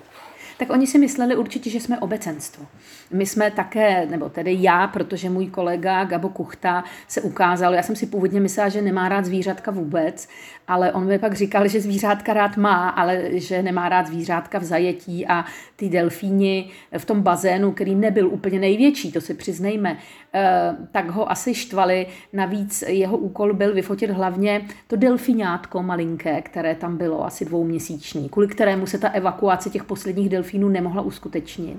tak 0.58 0.70
oni 0.70 0.86
si 0.86 0.98
mysleli 0.98 1.36
určitě, 1.36 1.70
že 1.70 1.80
jsme 1.80 1.98
obecenstvo. 1.98 2.66
My 3.10 3.26
jsme 3.26 3.50
také, 3.50 4.06
nebo 4.06 4.28
tedy 4.28 4.56
já, 4.60 4.86
protože 4.86 5.30
můj 5.30 5.46
kolega 5.46 6.04
Gabo 6.04 6.28
Kuchta 6.28 6.84
se 7.08 7.20
ukázal, 7.20 7.74
já 7.74 7.82
jsem 7.82 7.96
si 7.96 8.06
původně 8.06 8.40
myslela, 8.40 8.68
že 8.68 8.82
nemá 8.82 9.08
rád 9.08 9.24
zvířátka 9.24 9.70
vůbec, 9.70 10.28
ale 10.68 10.92
on 10.92 11.06
mi 11.06 11.18
pak 11.18 11.34
říkal, 11.34 11.68
že 11.68 11.80
zvířátka 11.80 12.32
rád 12.32 12.56
má, 12.56 12.88
ale 12.88 13.22
že 13.32 13.62
nemá 13.62 13.88
rád 13.88 14.06
zvířátka 14.06 14.58
v 14.58 14.64
zajetí 14.64 15.26
a 15.26 15.44
ty 15.76 15.88
delfíni 15.88 16.70
v 16.98 17.04
tom 17.04 17.22
bazénu, 17.22 17.72
který 17.72 17.94
nebyl 17.94 18.28
úplně 18.28 18.58
největší, 18.58 19.12
to 19.12 19.20
si 19.20 19.34
přiznejme, 19.34 19.98
eh, 20.34 20.76
tak 20.92 21.10
ho 21.10 21.30
asi 21.30 21.54
štvali. 21.54 22.06
Navíc 22.32 22.84
jeho 22.86 23.16
úkol 23.16 23.54
byl 23.54 23.74
vyfotit 23.74 24.10
hlavně 24.10 24.62
to 24.86 24.96
delfínátko 24.96 25.82
malinké, 25.82 26.42
které 26.42 26.74
tam 26.74 26.96
bylo 26.96 27.26
asi 27.26 27.44
dvouměsíční, 27.44 28.28
kvůli 28.28 28.48
kterému 28.48 28.86
se 28.86 28.98
ta 28.98 29.08
evakuace 29.08 29.70
těch 29.70 29.84
posledních 29.84 30.28
delfínů 30.28 30.45
nemohla 30.54 31.02
uskutečnit. 31.02 31.78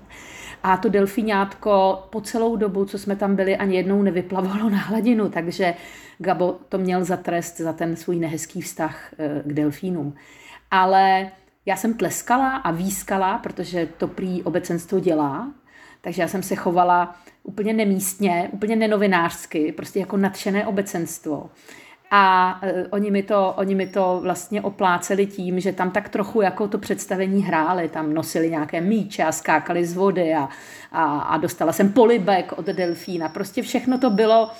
A 0.63 0.77
to 0.77 0.89
delfínátko 0.89 2.03
po 2.09 2.21
celou 2.21 2.55
dobu, 2.55 2.85
co 2.85 2.99
jsme 2.99 3.15
tam 3.15 3.35
byli, 3.35 3.57
ani 3.57 3.75
jednou 3.75 4.01
nevyplavalo 4.01 4.69
na 4.69 4.77
hladinu, 4.77 5.29
takže 5.29 5.73
Gabo 6.17 6.55
to 6.69 6.77
měl 6.77 7.03
za 7.03 7.17
trest 7.17 7.57
za 7.57 7.73
ten 7.73 7.95
svůj 7.95 8.19
nehezký 8.19 8.61
vztah 8.61 9.13
eh, 9.17 9.41
k 9.45 9.53
delfínům. 9.53 10.15
Ale 10.71 11.31
já 11.65 11.75
jsem 11.75 11.93
tleskala 11.93 12.55
a 12.55 12.71
výskala, 12.71 13.37
protože 13.37 13.87
to 13.97 14.07
prý 14.07 14.43
obecenstvo 14.43 14.99
dělá, 14.99 15.51
takže 16.01 16.21
já 16.21 16.27
jsem 16.27 16.43
se 16.43 16.55
chovala 16.55 17.15
úplně 17.43 17.73
nemístně, 17.73 18.49
úplně 18.51 18.75
nenovinářsky, 18.75 19.71
prostě 19.71 19.99
jako 19.99 20.17
nadšené 20.17 20.67
obecenstvo 20.67 21.49
A 22.14 22.60
uh, 22.62 22.68
oni, 22.90 23.10
mi 23.10 23.22
to, 23.22 23.54
oni 23.56 23.74
mi 23.74 23.86
to 23.86 24.20
vlastně 24.22 24.62
opláceli 24.62 25.26
tím, 25.26 25.60
že 25.60 25.72
tam 25.72 25.90
tak 25.90 26.08
trochu 26.08 26.40
jako 26.40 26.68
to 26.68 26.78
představení 26.78 27.42
hráli, 27.42 27.88
tam 27.88 28.14
nosili 28.14 28.50
nějaké 28.50 28.80
míče 28.80 29.24
a 29.24 29.32
skákali 29.32 29.86
z 29.86 29.94
vody 29.94 30.34
a, 30.34 30.48
a, 30.92 31.04
a 31.18 31.36
dostala 31.36 31.72
jsem 31.72 31.92
polibek 31.92 32.52
od 32.56 32.66
delfína. 32.66 33.28
Prostě 33.28 33.62
všechno 33.62 33.98
to 33.98 34.10
bylo 34.10 34.50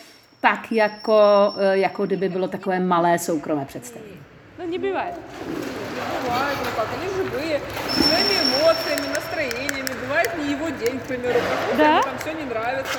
tak, 0.40 0.72
jako, 0.72 1.20
uh, 1.56 1.62
jako 1.72 2.06
kdyby 2.06 2.28
bylo 2.28 2.48
takové 2.48 2.80
malé 2.80 3.18
soukromé 3.18 3.64
představení. 3.64 4.16
No 4.58 4.66
не 4.66 4.78
бывает. 4.78 5.14
Бывает, 6.24 6.58
ну 6.64 6.70
как, 6.76 6.86
они 6.96 7.08
живые, 7.16 7.60
своими 7.90 8.36
эмоциями, 8.44 9.08
настроениями. 9.14 9.90
Бывает 10.06 10.30
не 10.38 10.52
его 10.52 10.68
день, 10.68 11.00
к 11.00 11.02
примеру, 11.02 11.38
проходит, 11.40 11.78
Да? 11.78 11.92
ему 11.94 12.02
там 12.02 12.18
все 12.18 12.32
не 12.34 12.44
нравится, 12.44 12.98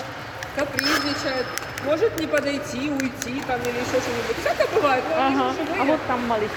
капризничает, 0.58 1.46
может 1.86 2.20
не 2.20 2.28
подойти, 2.28 2.90
уйти 2.90 3.42
там 3.48 3.60
или 3.62 3.80
еще 3.86 3.98
что-нибудь. 4.02 4.38
Всякое 4.42 4.68
бывает, 4.80 5.04
но 5.10 5.26
они 5.26 5.36
Ага. 5.36 5.52
же 5.54 5.58
живые. 5.60 5.82
А 5.82 5.86
вот 5.86 6.00
там 6.08 6.28
малыш. 6.28 6.52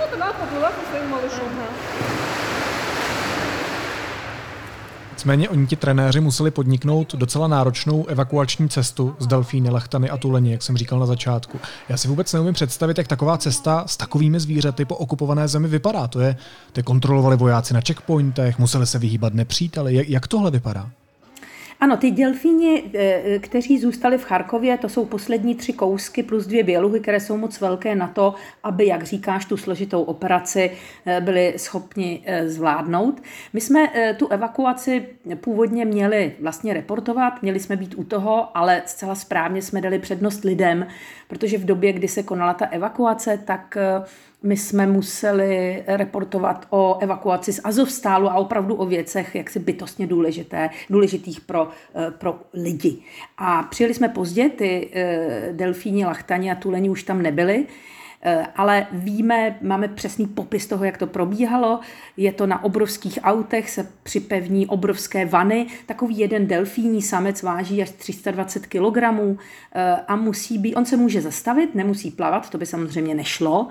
Вот 0.00 0.14
она 0.14 0.32
поплыла 0.32 0.70
со 0.70 0.90
своим 0.90 1.08
малышом. 1.10 1.48
Nicméně 5.12 5.48
oni 5.48 5.66
ti 5.66 5.76
trenéři 5.76 6.20
museli 6.20 6.50
podniknout 6.50 7.14
docela 7.14 7.48
náročnou 7.48 8.06
evakuační 8.06 8.68
cestu 8.68 9.16
z 9.18 9.26
delfíny, 9.26 9.70
lachtany 9.70 10.10
a 10.10 10.16
tuleni, 10.16 10.52
jak 10.52 10.62
jsem 10.62 10.76
říkal 10.76 10.98
na 10.98 11.06
začátku. 11.06 11.60
Já 11.88 11.96
si 11.96 12.08
vůbec 12.08 12.32
neumím 12.32 12.54
představit, 12.54 12.98
jak 12.98 13.08
taková 13.08 13.38
cesta 13.38 13.84
s 13.86 13.96
takovými 13.96 14.40
zvířaty 14.40 14.84
po 14.84 14.96
okupované 14.96 15.48
zemi 15.48 15.68
vypadá. 15.68 16.06
To 16.08 16.20
je, 16.20 16.36
to 16.72 16.78
je 16.80 16.84
kontrolovali 16.84 17.36
vojáci 17.36 17.74
na 17.74 17.80
checkpointech, 17.86 18.58
museli 18.58 18.86
se 18.86 18.98
vyhýbat 18.98 19.34
nepříteli. 19.34 19.94
Jak, 19.94 20.08
jak 20.08 20.26
tohle 20.28 20.50
vypadá? 20.50 20.90
Ano, 21.83 21.97
ty 21.97 22.11
delfíni, 22.11 22.83
eh, 22.93 23.39
kteří 23.39 23.79
zůstali 23.79 24.17
v 24.17 24.23
Charkově, 24.23 24.77
to 24.77 24.89
jsou 24.89 25.05
poslední 25.05 25.55
tři 25.55 25.73
kousky 25.73 26.23
plus 26.23 26.47
dvě 26.47 26.63
běluhy, 26.63 26.99
které 26.99 27.19
jsou 27.19 27.37
moc 27.37 27.61
velké 27.61 27.95
na 27.95 28.07
to, 28.07 28.35
aby, 28.63 28.87
jak 28.87 29.03
říkáš, 29.03 29.45
tu 29.45 29.57
složitou 29.57 30.03
operaci 30.03 30.71
eh, 31.05 31.21
byli 31.21 31.53
schopni 31.57 32.23
eh, 32.25 32.49
zvládnout. 32.49 33.21
My 33.53 33.61
jsme 33.61 33.87
tu 34.17 34.27
evakuaci 34.27 35.05
původně 35.35 35.85
měli 35.85 36.35
vlastně 36.39 36.73
reportovat, 36.73 37.41
měli 37.41 37.59
jsme 37.59 37.75
být 37.75 37.95
u 37.97 38.03
toho, 38.03 38.57
ale 38.57 38.81
zcela 38.85 39.15
správně 39.15 39.61
jsme 39.61 39.81
dali 39.81 39.99
přednost 39.99 40.43
lidem, 40.43 40.87
protože 41.27 41.57
v 41.57 41.65
době, 41.65 41.93
kdy 41.93 42.07
se 42.07 42.23
konala 42.23 42.53
ta 42.53 42.65
evakuace, 42.65 43.39
tak 43.45 43.77
my 44.43 44.57
jsme 44.57 44.87
museli 44.87 45.83
reportovat 45.87 46.67
o 46.69 46.97
evakuaci 47.01 47.53
z 47.53 47.61
Azovstálu 47.63 48.29
a 48.29 48.35
opravdu 48.35 48.75
o 48.75 48.85
věcech 48.85 49.35
jaksi 49.35 49.59
bytostně 49.59 50.07
důležité, 50.07 50.69
důležitých 50.89 51.41
pro, 51.41 51.69
eh, 51.95 52.11
pro 52.11 52.39
lidi. 52.53 52.97
A 53.37 53.63
přijeli 53.63 53.93
jsme 53.93 54.09
pozdě, 54.09 54.49
ty 54.49 54.89
eh, 54.93 55.49
delfíni, 55.51 56.05
lachtani 56.05 56.51
a 56.51 56.55
tuleni 56.55 56.89
už 56.89 57.03
tam 57.03 57.21
nebyli, 57.21 57.65
Eh, 58.25 58.47
ale 58.55 58.87
víme, 58.91 59.57
máme 59.61 59.87
přesný 59.87 60.27
popis 60.27 60.67
toho, 60.67 60.85
jak 60.85 60.97
to 60.97 61.07
probíhalo. 61.07 61.79
Je 62.17 62.31
to 62.31 62.47
na 62.47 62.63
obrovských 62.63 63.19
autech, 63.23 63.69
se 63.69 63.87
připevní 64.03 64.67
obrovské 64.67 65.25
vany. 65.25 65.67
Takový 65.85 66.17
jeden 66.17 66.47
delfíní 66.47 67.01
samec 67.01 67.43
váží 67.43 67.81
až 67.81 67.91
320 67.91 68.67
kg 68.67 68.97
a 70.07 70.15
musí 70.15 70.57
být, 70.57 70.75
on 70.75 70.85
se 70.85 70.97
může 70.97 71.21
zastavit, 71.21 71.75
nemusí 71.75 72.11
plavat, 72.11 72.49
to 72.49 72.57
by 72.57 72.65
samozřejmě 72.65 73.15
nešlo 73.15 73.67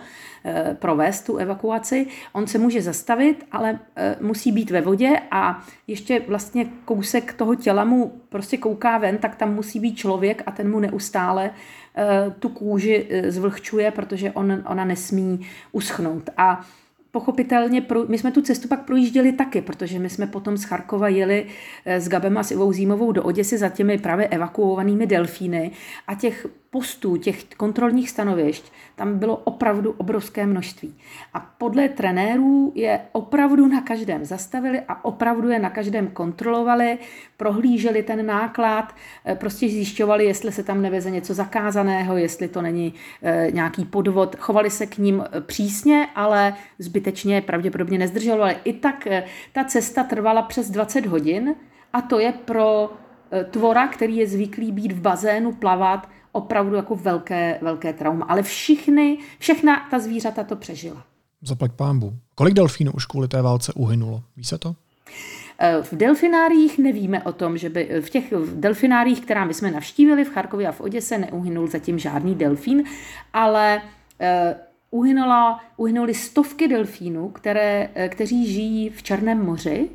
provést 0.74 1.22
tu 1.22 1.36
evakuaci. 1.36 2.06
On 2.32 2.46
se 2.46 2.58
může 2.58 2.82
zastavit, 2.82 3.46
ale 3.52 3.78
musí 4.20 4.52
být 4.52 4.70
ve 4.70 4.80
vodě 4.80 5.20
a 5.30 5.64
ještě 5.86 6.20
vlastně 6.28 6.66
kousek 6.84 7.32
toho 7.32 7.54
těla 7.54 7.84
mu 7.84 8.20
prostě 8.28 8.58
kouká 8.58 8.98
ven, 8.98 9.18
tak 9.18 9.36
tam 9.36 9.54
musí 9.54 9.80
být 9.80 9.94
člověk 9.94 10.42
a 10.46 10.50
ten 10.50 10.70
mu 10.70 10.80
neustále 10.80 11.50
Eh, 11.96 12.34
tu 12.38 12.48
kůži 12.48 13.06
eh, 13.10 13.32
zvlhčuje, 13.32 13.90
protože 13.90 14.30
on, 14.30 14.62
ona 14.66 14.84
nesmí 14.84 15.40
uschnout. 15.72 16.30
A 16.36 16.66
pochopitelně, 17.10 17.86
my 18.08 18.18
jsme 18.18 18.32
tu 18.32 18.42
cestu 18.42 18.68
pak 18.68 18.84
projížděli 18.84 19.32
taky, 19.32 19.60
protože 19.60 19.98
my 19.98 20.10
jsme 20.10 20.26
potom 20.26 20.56
z 20.56 20.64
Charkova 20.64 21.08
jeli 21.08 21.46
eh, 21.84 22.00
s 22.00 22.08
Gabem 22.08 22.38
a 22.38 22.42
s 22.42 22.50
Ivou 22.50 22.72
Zímovou 22.72 23.12
do 23.12 23.22
Oděsy 23.22 23.58
za 23.58 23.68
těmi 23.68 23.98
právě 23.98 24.28
evakuovanými 24.28 25.06
delfíny 25.06 25.70
a 26.06 26.14
těch 26.14 26.46
postů, 26.70 27.16
těch 27.16 27.44
kontrolních 27.44 28.10
stanovišť, 28.10 28.72
tam 29.02 29.18
bylo 29.18 29.36
opravdu 29.36 29.94
obrovské 29.98 30.46
množství. 30.46 30.94
A 31.34 31.40
podle 31.40 31.88
trenérů 31.88 32.72
je 32.74 33.00
opravdu 33.12 33.66
na 33.68 33.80
každém 33.80 34.24
zastavili 34.24 34.80
a 34.88 35.04
opravdu 35.04 35.48
je 35.48 35.58
na 35.58 35.70
každém 35.70 36.06
kontrolovali, 36.06 36.98
prohlíželi 37.36 38.02
ten 38.02 38.26
náklad, 38.26 38.94
eh, 39.24 39.34
prostě 39.34 39.68
zjišťovali, 39.68 40.24
jestli 40.24 40.52
se 40.52 40.62
tam 40.62 40.82
neveze 40.82 41.10
něco 41.10 41.34
zakázaného, 41.34 42.16
jestli 42.16 42.48
to 42.48 42.62
není 42.62 42.94
eh, 43.22 43.48
nějaký 43.50 43.84
podvod. 43.84 44.36
Chovali 44.36 44.70
se 44.70 44.86
k 44.86 44.98
ním 44.98 45.24
eh, 45.24 45.40
přísně, 45.40 46.08
ale 46.14 46.54
zbytečně 46.78 47.40
pravděpodobně 47.40 47.98
nezdržovali. 47.98 48.56
I 48.64 48.72
tak 48.72 49.08
ta 49.52 49.64
cesta 49.64 50.04
trvala 50.04 50.42
přes 50.42 50.70
20 50.70 51.06
hodin, 51.06 51.54
A 51.92 52.00
to 52.02 52.18
je 52.18 52.32
pro 52.32 52.92
tvora, 53.50 53.88
který 53.88 54.16
je 54.16 54.26
zvyklý 54.26 54.72
být 54.72 54.92
v 54.92 55.00
bazénu, 55.00 55.52
plavat, 55.52 56.08
opravdu 56.32 56.76
jako 56.76 56.96
velké, 56.96 57.58
velké 57.62 57.92
trauma. 57.92 58.26
Ale 58.26 58.42
všichni, 58.42 59.18
všechna 59.38 59.88
ta 59.90 59.98
zvířata 59.98 60.44
to 60.44 60.56
přežila. 60.56 61.04
Zaplať 61.42 61.72
pámbu. 61.72 62.12
Kolik 62.34 62.54
delfínů 62.54 62.92
už 62.92 63.06
kvůli 63.06 63.28
té 63.28 63.42
válce 63.42 63.72
uhynulo? 63.72 64.22
Ví 64.36 64.44
se 64.44 64.58
to? 64.58 64.74
Eh, 65.58 65.82
v 65.82 65.92
delfináriích 65.92 66.78
nevíme 66.78 67.22
o 67.22 67.32
tom, 67.32 67.58
že 67.58 67.68
by 67.68 67.88
v 68.00 68.10
těch 68.10 68.24
delfináriích, 68.54 69.20
která 69.20 69.44
my 69.44 69.54
jsme 69.54 69.70
navštívili 69.70 70.24
v 70.24 70.30
Charkově 70.30 70.68
a 70.68 70.72
v 70.72 70.80
Oděse, 70.80 71.18
neuhynul 71.18 71.68
zatím 71.68 71.98
žádný 71.98 72.34
delfín, 72.34 72.84
ale 73.32 73.82
eh, 74.20 74.56
uhynula, 74.90 75.60
uhynuly 75.76 76.14
stovky 76.14 76.68
delfínů, 76.68 77.28
které, 77.28 77.90
eh, 77.94 78.08
kteří 78.08 78.52
žijí 78.52 78.90
v 78.90 79.02
Černém 79.02 79.44
moři 79.44 79.88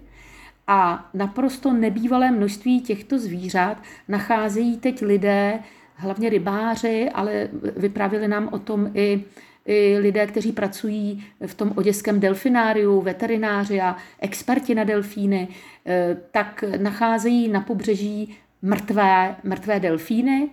a 0.67 1.09
naprosto 1.13 1.73
nebývalé 1.73 2.31
množství 2.31 2.81
těchto 2.81 3.19
zvířat 3.19 3.77
nacházejí 4.07 4.77
teď 4.77 5.01
lidé, 5.01 5.59
hlavně 5.97 6.29
rybáři, 6.29 7.09
ale 7.13 7.49
vyprávěli 7.77 8.27
nám 8.27 8.49
o 8.51 8.59
tom 8.59 8.91
i 8.93 9.23
i 9.67 9.97
lidé, 9.99 10.27
kteří 10.27 10.51
pracují 10.51 11.25
v 11.45 11.53
tom 11.53 11.73
oděském 11.75 12.19
delfináriu, 12.19 13.01
veterináři 13.01 13.81
a 13.81 13.95
experti 14.19 14.75
na 14.75 14.83
delfíny, 14.83 15.47
eh, 15.85 16.17
tak 16.31 16.63
nacházejí 16.77 17.47
na 17.47 17.61
pobřeží 17.61 18.37
mrtvé, 18.61 19.35
mrtvé 19.43 19.79
delfíny. 19.79 20.49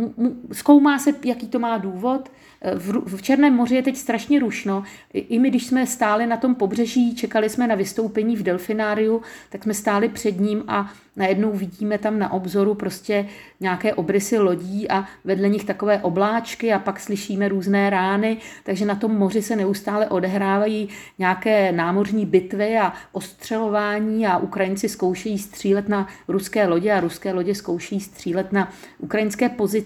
Eh, 0.00 0.30
zkoumá 0.52 0.98
se, 0.98 1.14
jaký 1.24 1.48
to 1.48 1.58
má 1.58 1.78
důvod. 1.78 2.28
V, 2.74 3.16
v 3.16 3.22
Černém 3.22 3.54
moři 3.54 3.74
je 3.74 3.82
teď 3.82 3.96
strašně 3.96 4.38
rušno. 4.40 4.82
I 5.12 5.38
my, 5.38 5.50
když 5.50 5.66
jsme 5.66 5.86
stáli 5.86 6.26
na 6.26 6.36
tom 6.36 6.54
pobřeží, 6.54 7.14
čekali 7.14 7.50
jsme 7.50 7.66
na 7.66 7.74
vystoupení 7.74 8.36
v 8.36 8.42
delfináriu, 8.42 9.22
tak 9.50 9.62
jsme 9.62 9.74
stáli 9.74 10.08
před 10.08 10.40
ním 10.40 10.64
a 10.68 10.92
najednou 11.16 11.52
vidíme 11.52 11.98
tam 11.98 12.18
na 12.18 12.32
obzoru 12.32 12.74
prostě 12.74 13.26
nějaké 13.60 13.94
obrysy 13.94 14.38
lodí 14.38 14.88
a 14.88 15.04
vedle 15.24 15.48
nich 15.48 15.64
takové 15.64 15.98
obláčky 15.98 16.72
a 16.72 16.78
pak 16.78 17.00
slyšíme 17.00 17.48
různé 17.48 17.90
rány, 17.90 18.36
takže 18.64 18.86
na 18.86 18.94
tom 18.94 19.18
moři 19.18 19.42
se 19.42 19.56
neustále 19.56 20.08
odehrávají 20.08 20.88
nějaké 21.18 21.72
námořní 21.72 22.26
bitvy 22.26 22.78
a 22.78 22.92
ostřelování 23.12 24.26
a 24.26 24.38
Ukrajinci 24.38 24.88
zkoušejí 24.88 25.38
střílet 25.38 25.88
na 25.88 26.08
ruské 26.28 26.66
lodě 26.66 26.92
a 26.92 27.00
ruské 27.00 27.32
lodě 27.32 27.54
zkoušejí 27.54 28.00
střílet 28.00 28.52
na 28.52 28.72
ukrajinské 28.98 29.48
pozice. 29.48 29.81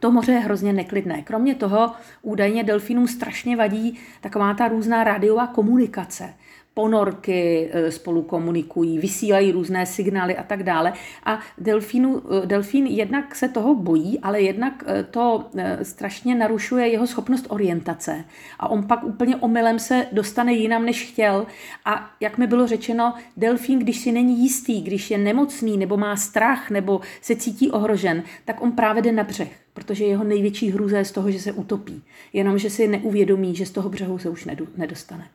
To 0.00 0.10
moře 0.10 0.32
je 0.32 0.38
hrozně 0.38 0.72
neklidné. 0.72 1.22
Kromě 1.22 1.54
toho 1.54 1.92
údajně 2.22 2.64
delfínům 2.64 3.08
strašně 3.08 3.56
vadí 3.56 3.98
taková 4.20 4.54
ta 4.54 4.68
různá 4.68 5.04
rádiová 5.04 5.46
komunikace 5.46 6.34
ponorky 6.74 7.70
e, 7.72 7.90
spolu 7.90 8.22
komunikují, 8.22 8.98
vysílají 8.98 9.52
různé 9.52 9.86
signály 9.86 10.36
a 10.36 10.42
tak 10.42 10.62
dále. 10.62 10.92
A 11.24 11.40
delfínu, 11.58 12.22
e, 12.42 12.46
delfín 12.46 12.86
jednak 12.86 13.34
se 13.34 13.48
toho 13.48 13.74
bojí, 13.74 14.18
ale 14.20 14.40
jednak 14.40 14.84
e, 14.86 15.04
to 15.04 15.50
strašně 15.82 16.34
narušuje 16.34 16.88
jeho 16.88 17.06
schopnost 17.06 17.46
orientace. 17.48 18.24
A 18.58 18.68
on 18.68 18.86
pak 18.86 19.04
úplně 19.04 19.36
omylem 19.36 19.78
se 19.78 20.06
dostane 20.12 20.52
jinam, 20.52 20.84
než 20.84 21.06
chtěl. 21.06 21.46
A 21.84 22.10
jak 22.20 22.38
mi 22.38 22.46
bylo 22.46 22.66
řečeno, 22.66 23.14
delfín, 23.36 23.78
když 23.78 24.00
si 24.00 24.12
není 24.12 24.42
jistý, 24.42 24.82
když 24.82 25.10
je 25.10 25.18
nemocný 25.18 25.76
nebo 25.76 25.96
má 25.96 26.16
strach 26.16 26.70
nebo 26.70 27.00
se 27.20 27.36
cítí 27.36 27.70
ohrožen, 27.70 28.22
tak 28.44 28.62
on 28.62 28.72
právě 28.72 29.02
jde 29.02 29.12
na 29.12 29.24
břeh 29.24 29.50
protože 29.74 30.04
jeho 30.04 30.24
největší 30.24 30.70
hrůza 30.70 30.98
je 30.98 31.04
z 31.04 31.12
toho, 31.12 31.30
že 31.30 31.40
se 31.40 31.52
utopí. 31.52 32.02
Jenomže 32.32 32.70
si 32.70 32.88
neuvědomí, 32.88 33.56
že 33.56 33.66
z 33.66 33.70
toho 33.70 33.88
břehu 33.88 34.18
se 34.18 34.28
už 34.28 34.48
nedostane. 34.76 35.28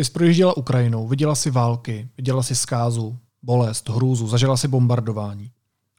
Ty 0.00 0.04
jsi 0.04 0.12
projížděla 0.12 0.56
Ukrajinou, 0.56 1.08
viděla 1.08 1.34
si 1.34 1.50
války, 1.50 2.08
viděla 2.16 2.42
si 2.42 2.54
zkázu, 2.54 3.18
bolest, 3.42 3.88
hrůzu, 3.88 4.26
zažila 4.26 4.56
si 4.56 4.68
bombardování. 4.68 5.50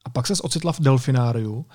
A 0.05 0.09
pak 0.09 0.27
se 0.27 0.33
ocitla 0.43 0.71
v 0.71 0.79
delfináriu, 0.79 1.65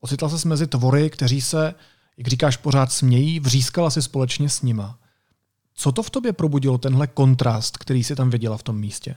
ocitla 0.00 0.28
se 0.28 0.48
mezi 0.48 0.66
tvory, 0.66 1.10
kteří 1.10 1.40
se, 1.40 1.74
jak 2.16 2.28
říkáš, 2.28 2.56
pořád 2.56 2.92
smějí, 2.92 3.40
vřískala 3.40 3.90
si 3.90 4.02
společně 4.02 4.48
s 4.48 4.62
nima. 4.62 4.98
Co 5.74 5.92
to 5.92 6.02
v 6.02 6.10
tobě 6.10 6.32
probudilo, 6.32 6.78
tenhle 6.78 7.06
kontrast, 7.06 7.76
který 7.76 8.04
si 8.04 8.16
tam 8.16 8.30
viděla 8.30 8.56
v 8.56 8.62
tom 8.62 8.80
místě? 8.80 9.16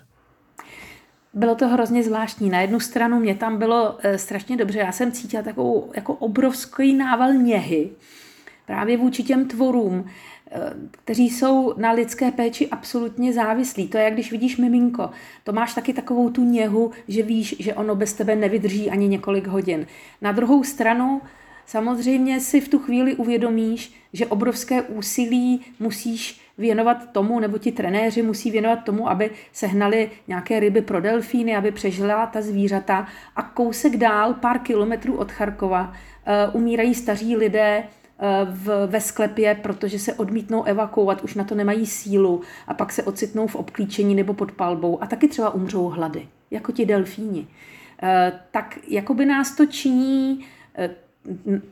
Bylo 1.33 1.55
to 1.55 1.67
hrozně 1.67 2.03
zvláštní. 2.03 2.49
Na 2.49 2.61
jednu 2.61 2.79
stranu 2.79 3.19
mě 3.19 3.35
tam 3.35 3.59
bylo 3.59 3.97
e, 3.99 4.17
strašně 4.17 4.57
dobře. 4.57 4.79
Já 4.79 4.91
jsem 4.91 5.11
cítila 5.11 5.43
takovou 5.43 5.91
jako 5.95 6.13
obrovský 6.13 6.93
nával 6.93 7.33
něhy 7.33 7.89
právě 8.65 8.97
vůči 8.97 9.23
těm 9.23 9.47
tvorům, 9.47 10.05
Eh, 10.05 10.34
kteří 10.91 11.29
jsou 11.29 11.73
na 11.77 11.91
lidské 11.91 12.31
péči 12.31 12.69
absolutně 12.69 13.33
závislí. 13.33 13.87
To 13.87 13.97
je, 13.97 14.03
jak 14.03 14.13
když 14.13 14.31
vidíš 14.31 14.57
miminko. 14.57 15.09
To 15.43 15.53
máš 15.53 15.73
taky 15.73 15.93
takovou 15.93 16.29
tu 16.29 16.43
něhu, 16.43 16.91
že 17.07 17.23
víš, 17.23 17.55
že 17.59 17.73
ono 17.73 17.95
bez 17.95 18.13
tebe 18.13 18.35
nevydrží 18.35 18.89
ani 18.89 19.07
několik 19.07 19.47
hodin. 19.47 19.87
Na 20.21 20.31
druhou 20.31 20.63
stranu 20.63 21.21
samozřejmě 21.65 22.39
si 22.39 22.61
v 22.61 22.67
tu 22.67 22.79
chvíli 22.79 23.15
uvědomíš, 23.15 23.93
že 24.13 24.25
obrovské 24.25 24.81
úsilí 24.81 25.61
musíš 25.79 26.41
věnovat 26.57 27.11
tomu, 27.11 27.39
nebo 27.39 27.57
ti 27.57 27.71
trenéři 27.71 28.21
musí 28.21 28.51
věnovat 28.51 28.83
tomu, 28.83 29.09
aby 29.09 29.29
sehnali 29.51 30.11
nějaké 30.27 30.59
ryby 30.59 30.81
pro 30.81 31.01
delfíny, 31.01 31.55
aby 31.55 31.71
přežila 31.71 32.25
ta 32.25 32.41
zvířata. 32.41 33.07
A 33.35 33.41
kousek 33.41 33.97
dál, 33.97 34.33
pár 34.33 34.59
kilometrů 34.59 35.17
od 35.17 35.31
Charkova, 35.31 35.93
uh, 36.51 36.61
umírají 36.61 36.95
staří 36.95 37.35
lidé, 37.35 37.83
Eh, 37.83 38.04
v, 38.45 38.87
ve 38.87 39.01
sklepě, 39.01 39.59
protože 39.61 39.99
se 39.99 40.13
odmítnou 40.13 40.63
evakuovat, 40.63 41.21
už 41.21 41.35
na 41.35 41.43
to 41.43 41.55
nemají 41.55 41.85
sílu 41.85 42.41
a 42.67 42.73
pak 42.73 42.91
se 42.91 43.03
ocitnou 43.03 43.47
v 43.47 43.55
obklíčení 43.55 44.15
nebo 44.15 44.33
pod 44.33 44.51
palbou 44.51 45.03
a 45.03 45.07
taky 45.07 45.27
třeba 45.27 45.49
umřou 45.49 45.89
hlady, 45.89 46.27
jako 46.51 46.71
ti 46.71 46.85
delfíni. 46.85 47.47
Eh, 48.03 48.39
tak 48.51 48.79
jako 48.87 49.13
by 49.13 49.25
nás 49.25 49.55
to 49.55 49.65
činí 49.65 50.45
eh, 50.75 50.89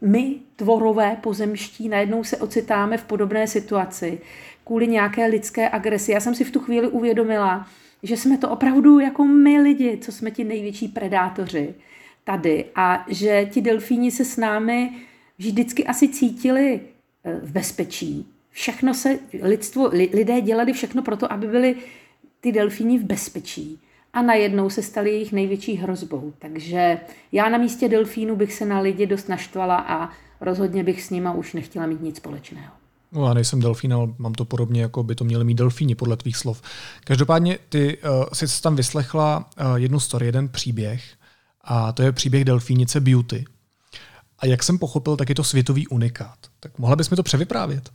my, 0.02 0.36
tvorové 0.56 1.18
pozemští, 1.22 1.90
najednou 1.90 2.24
se 2.24 2.38
ocitáme 2.38 2.98
v 2.98 3.04
podobné 3.04 3.48
situaci 3.48 4.22
kvůli 4.64 4.88
nějaké 4.88 5.26
lidské 5.26 5.70
agresi. 5.70 6.12
Já 6.12 6.20
jsem 6.20 6.36
si 6.36 6.44
v 6.44 6.52
tu 6.52 6.60
chvíli 6.60 6.88
uvědomila, 6.88 7.68
že 8.04 8.18
jsme 8.18 8.38
to 8.38 8.50
opravdu 8.50 9.00
jako 9.00 9.24
my 9.24 9.62
lidi, 9.62 9.98
co 10.02 10.12
jsme 10.12 10.32
ti 10.32 10.44
největší 10.44 10.88
predátoři 10.88 11.74
tady 12.24 12.66
a 12.76 13.06
že 13.08 13.46
ti 13.52 13.62
delfíni 13.62 14.12
se 14.12 14.26
s 14.26 14.38
námi 14.38 14.92
vždycky 15.38 15.86
asi 15.86 16.08
cítili 16.08 16.82
eh, 17.24 17.40
v 17.44 17.52
bezpečí. 17.52 18.26
Všechno 18.50 18.94
se, 18.94 19.20
lidstvo, 19.42 19.88
lidé 19.88 20.42
dělali 20.42 20.74
všechno 20.74 21.02
pro 21.02 21.18
to, 21.18 21.32
aby 21.34 21.48
byli 21.48 21.76
ty 22.42 22.52
delfíni 22.52 23.00
v 23.00 23.04
bezpečí. 23.04 23.80
A 24.14 24.22
najednou 24.22 24.70
se 24.70 24.82
stali 24.84 25.10
jejich 25.10 25.32
největší 25.32 25.76
hrozbou. 25.76 26.34
Takže 26.40 26.98
já 27.32 27.50
na 27.50 27.58
místě 27.58 27.90
delfínu 27.90 28.36
bych 28.36 28.54
se 28.54 28.66
na 28.66 28.80
lidi 28.80 29.06
dost 29.06 29.30
naštvala 29.30 29.78
a 29.78 30.10
rozhodně 30.42 30.84
bych 30.84 31.04
s 31.04 31.10
nima 31.10 31.34
už 31.34 31.54
nechtěla 31.54 31.86
mít 31.86 32.02
nic 32.02 32.18
společného. 32.18 32.72
No 33.12 33.28
já 33.28 33.34
nejsem 33.34 33.60
delfín, 33.60 33.94
ale 33.94 34.08
mám 34.18 34.34
to 34.34 34.46
podobně, 34.46 34.82
jako 34.82 35.04
by 35.04 35.16
to 35.16 35.24
měli 35.24 35.44
mít 35.44 35.56
delfíni, 35.56 35.96
podle 35.96 36.18
tvých 36.18 36.38
slov. 36.38 36.62
Každopádně 37.04 37.58
ty 37.70 37.98
uh, 37.98 38.26
jsi 38.34 38.62
tam 38.62 38.76
vyslechla 38.76 39.38
uh, 39.60 39.76
jednu 39.76 40.00
story, 40.00 40.26
jeden 40.26 40.50
příběh, 40.50 41.04
a 41.64 41.92
to 41.92 42.04
je 42.04 42.12
příběh 42.12 42.46
delfínice 42.46 43.00
Beauty. 43.00 43.46
A 44.44 44.46
jak 44.46 44.64
jsem 44.64 44.78
pochopil, 44.78 45.18
tak 45.18 45.30
je 45.30 45.36
to 45.36 45.44
světový 45.44 45.88
unikát. 45.88 46.38
Tak 46.60 46.80
mohla 46.80 46.96
bys 46.96 47.10
mi 47.10 47.16
to 47.16 47.24
převyprávět? 47.24 47.90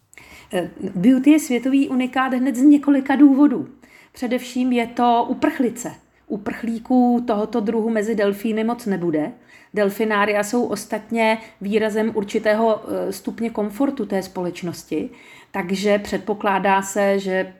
Eh, 0.52 0.70
Beauty 0.94 1.30
je 1.30 1.40
světový 1.40 1.88
unikát 1.88 2.34
hned 2.34 2.56
z 2.56 2.62
několika 2.62 3.16
důvodů. 3.16 3.68
Především 4.12 4.72
je 4.72 4.86
to 4.86 5.26
uprchlice. 5.28 5.92
Uprchlíků 6.26 7.24
tohoto 7.26 7.60
druhu 7.60 7.90
mezi 7.90 8.14
delfíny 8.14 8.64
moc 8.64 8.86
nebude. 8.86 9.32
Delfinária 9.74 10.44
jsou 10.44 10.66
ostatně 10.66 11.38
výrazem 11.60 12.12
určitého 12.14 12.82
eh, 12.82 13.12
stupně 13.12 13.50
komfortu 13.50 14.06
té 14.06 14.22
společnosti, 14.22 15.10
takže 15.50 15.98
předpokládá 15.98 16.82
se, 16.82 17.18
že 17.18 17.54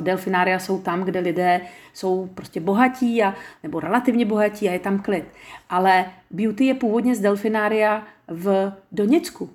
delfinária 0.00 0.58
jsou 0.58 0.78
tam, 0.78 1.04
kde 1.04 1.20
lidé 1.20 1.60
jsou 1.94 2.26
prostě 2.26 2.60
bohatí 2.60 3.22
a, 3.22 3.34
nebo 3.62 3.80
relativně 3.80 4.24
bohatí 4.24 4.68
a 4.68 4.72
je 4.72 4.78
tam 4.78 4.98
klid. 4.98 5.24
Ale 5.70 6.04
Beauty 6.30 6.64
je 6.64 6.74
původně 6.74 7.14
z 7.14 7.20
delfinária 7.20 8.06
v 8.28 8.72
Doněcku. 8.92 9.50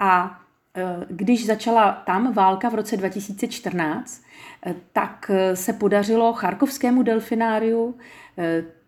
A 0.00 0.40
e, 0.74 0.82
když 1.08 1.46
začala 1.46 1.92
tam 1.92 2.32
válka 2.32 2.68
v 2.68 2.74
roce 2.74 2.96
2014, 2.96 4.22
e, 4.66 4.74
tak 4.92 5.30
se 5.54 5.72
podařilo 5.72 6.32
charkovskému 6.32 7.02
delfináriu 7.02 7.94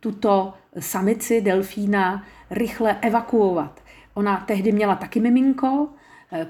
tuto 0.06 0.54
samici 0.78 1.40
delfína 1.40 2.24
rychle 2.50 2.96
evakuovat. 3.00 3.80
Ona 4.14 4.44
tehdy 4.46 4.72
měla 4.72 4.94
taky 4.94 5.20
miminko, 5.20 5.88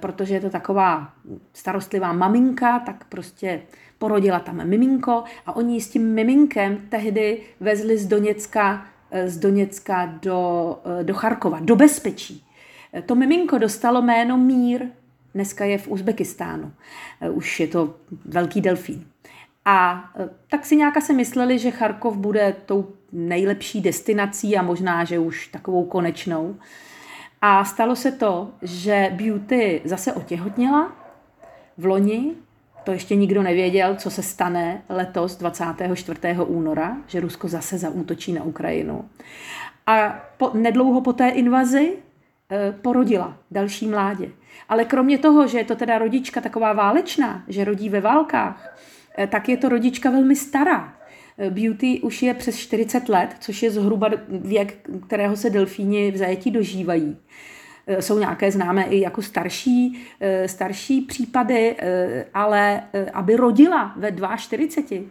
protože 0.00 0.34
je 0.34 0.40
to 0.40 0.50
taková 0.50 1.12
starostlivá 1.52 2.12
maminka, 2.12 2.78
tak 2.78 3.04
prostě 3.04 3.62
porodila 3.98 4.40
tam 4.40 4.68
miminko 4.68 5.24
a 5.46 5.56
oni 5.56 5.80
s 5.80 5.90
tím 5.90 6.14
miminkem 6.14 6.76
tehdy 6.88 7.42
vezli 7.60 7.98
z 7.98 8.06
Doněcka, 8.06 8.86
z 9.26 9.38
Doněcka 9.38 10.06
do, 10.22 10.78
do 11.02 11.14
Charkova, 11.14 11.58
do 11.60 11.76
bezpečí. 11.76 12.44
To 13.06 13.14
miminko 13.14 13.58
dostalo 13.58 14.02
jméno 14.02 14.36
Mír, 14.36 14.86
dneska 15.34 15.64
je 15.64 15.78
v 15.78 15.88
Uzbekistánu. 15.88 16.72
Už 17.32 17.60
je 17.60 17.66
to 17.66 17.94
velký 18.24 18.60
delfín. 18.60 19.06
A 19.68 20.10
tak 20.48 20.66
si 20.66 20.76
nějaká 20.76 21.00
se 21.00 21.12
mysleli, 21.12 21.58
že 21.58 21.70
Charkov 21.70 22.16
bude 22.16 22.56
tou 22.66 22.88
nejlepší 23.12 23.80
destinací 23.80 24.56
a 24.56 24.62
možná, 24.62 25.04
že 25.04 25.18
už 25.18 25.48
takovou 25.48 25.84
konečnou. 25.84 26.56
A 27.40 27.64
stalo 27.64 27.96
se 27.96 28.12
to, 28.12 28.50
že 28.62 29.12
Beauty 29.12 29.80
zase 29.84 30.12
otěhotněla 30.12 30.92
v 31.78 31.84
loni, 31.84 32.34
to 32.84 32.92
ještě 32.92 33.14
nikdo 33.14 33.42
nevěděl, 33.42 33.94
co 33.94 34.10
se 34.10 34.22
stane 34.22 34.82
letos 34.88 35.36
24. 35.36 36.20
února, 36.46 36.96
že 37.06 37.20
Rusko 37.20 37.48
zase 37.48 37.78
zaútočí 37.78 38.32
na 38.32 38.44
Ukrajinu. 38.44 39.08
A 39.86 40.20
po, 40.36 40.50
nedlouho 40.54 41.00
po 41.00 41.12
té 41.12 41.28
invazi 41.28 41.92
e, 42.50 42.72
porodila 42.72 43.36
další 43.50 43.86
mládě. 43.86 44.30
Ale 44.68 44.84
kromě 44.84 45.18
toho, 45.18 45.46
že 45.46 45.58
je 45.58 45.64
to 45.64 45.76
teda 45.76 45.98
rodička 45.98 46.40
taková 46.40 46.72
válečná, 46.72 47.44
že 47.48 47.64
rodí 47.64 47.88
ve 47.88 48.00
válkách, 48.00 48.66
e, 48.66 48.95
tak 49.28 49.48
je 49.48 49.56
to 49.56 49.68
rodička 49.68 50.10
velmi 50.10 50.36
stará. 50.36 50.94
E, 51.38 51.50
Beauty 51.50 52.00
už 52.00 52.22
je 52.22 52.34
přes 52.34 52.56
40 52.56 53.08
let, 53.08 53.36
což 53.40 53.62
je 53.62 53.70
zhruba 53.70 54.10
věk, 54.28 54.88
kterého 55.06 55.36
se 55.36 55.50
delfíni 55.50 56.10
v 56.10 56.16
zajetí 56.16 56.50
dožívají. 56.50 57.16
Eh, 57.86 58.02
jsou 58.02 58.18
nějaké 58.18 58.50
známé 58.50 58.84
i 58.84 59.00
jako 59.00 59.22
starší, 59.22 60.06
eh, 60.20 60.48
starší 60.48 61.00
případy, 61.00 61.76
eh, 61.78 62.26
ale 62.34 62.82
aby 63.12 63.36
rodila 63.36 63.92
ve 63.96 64.12
42, 64.36 65.10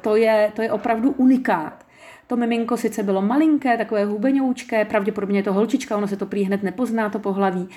to 0.00 0.16
je, 0.16 0.52
to 0.56 0.62
je 0.62 0.72
opravdu 0.72 1.10
unikát. 1.10 1.84
To 2.26 2.36
miminko 2.36 2.76
sice 2.76 3.02
bylo 3.02 3.22
malinké, 3.22 3.76
takové 3.76 4.04
hubeňoučké, 4.04 4.84
pravděpodobně 4.84 5.38
je 5.38 5.42
to 5.42 5.52
holčička, 5.52 5.96
ono 5.96 6.08
se 6.08 6.16
to 6.16 6.26
prý 6.26 6.44
hned 6.44 6.62
nepozná, 6.62 7.10
to 7.10 7.18
pohlaví, 7.18 7.68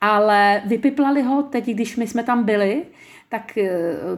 ale 0.00 0.62
vypiplali 0.66 1.22
ho 1.22 1.42
teď, 1.42 1.66
když 1.66 1.96
my 1.96 2.06
jsme 2.06 2.22
tam 2.22 2.44
byli, 2.44 2.82
tak 3.32 3.58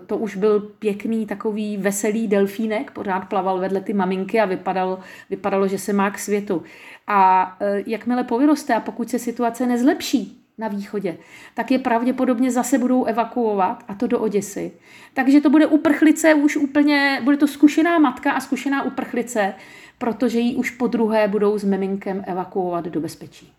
to 0.06 0.18
už 0.18 0.36
byl 0.36 0.60
pěkný 0.60 1.26
takový 1.26 1.76
veselý 1.76 2.28
delfínek, 2.28 2.90
pořád 2.90 3.20
plaval 3.20 3.58
vedle 3.58 3.80
ty 3.80 3.92
maminky 3.92 4.40
a 4.40 4.44
vypadalo, 4.44 4.98
vypadalo 5.30 5.68
že 5.68 5.78
se 5.78 5.92
má 5.92 6.10
k 6.10 6.18
světu. 6.18 6.62
A 7.06 7.56
e, 7.60 7.82
jakmile 7.86 8.24
povyroste 8.24 8.74
a 8.74 8.80
pokud 8.80 9.10
se 9.10 9.18
situace 9.18 9.66
nezlepší 9.66 10.42
na 10.58 10.68
východě, 10.68 11.16
tak 11.54 11.70
je 11.70 11.78
pravděpodobně 11.78 12.50
zase 12.50 12.78
budou 12.78 13.04
evakuovat 13.04 13.84
a 13.88 13.94
to 13.94 14.06
do 14.06 14.20
Oděsy. 14.20 14.72
Takže 15.14 15.40
to 15.40 15.50
bude 15.50 15.66
uprchlice 15.66 16.34
už 16.34 16.56
úplně, 16.56 17.20
bude 17.24 17.36
to 17.36 17.48
zkušená 17.48 17.98
matka 17.98 18.32
a 18.32 18.40
zkušená 18.40 18.82
uprchlice, 18.82 19.54
protože 19.98 20.38
ji 20.38 20.54
už 20.54 20.70
po 20.70 20.86
druhé 20.86 21.28
budou 21.28 21.58
s 21.58 21.64
miminkem 21.64 22.24
evakuovat 22.26 22.84
do 22.84 23.00
bezpečí. 23.00 23.52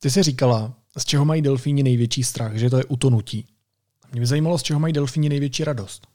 Ty 0.00 0.10
jsi 0.10 0.22
říkala, 0.22 0.72
z 0.98 1.04
čeho 1.04 1.24
mají 1.24 1.42
delfíni 1.42 1.82
největší 1.82 2.22
strach, 2.22 2.54
že 2.54 2.70
to 2.70 2.76
je 2.76 2.84
utonutí. 2.84 3.46
Mě 4.12 4.20
by 4.20 4.26
zajímalo, 4.26 4.58
z 4.58 4.62
čeho 4.62 4.80
mají 4.80 4.92
delfíni 4.92 5.28
největší 5.28 5.64
radost. 5.64 6.08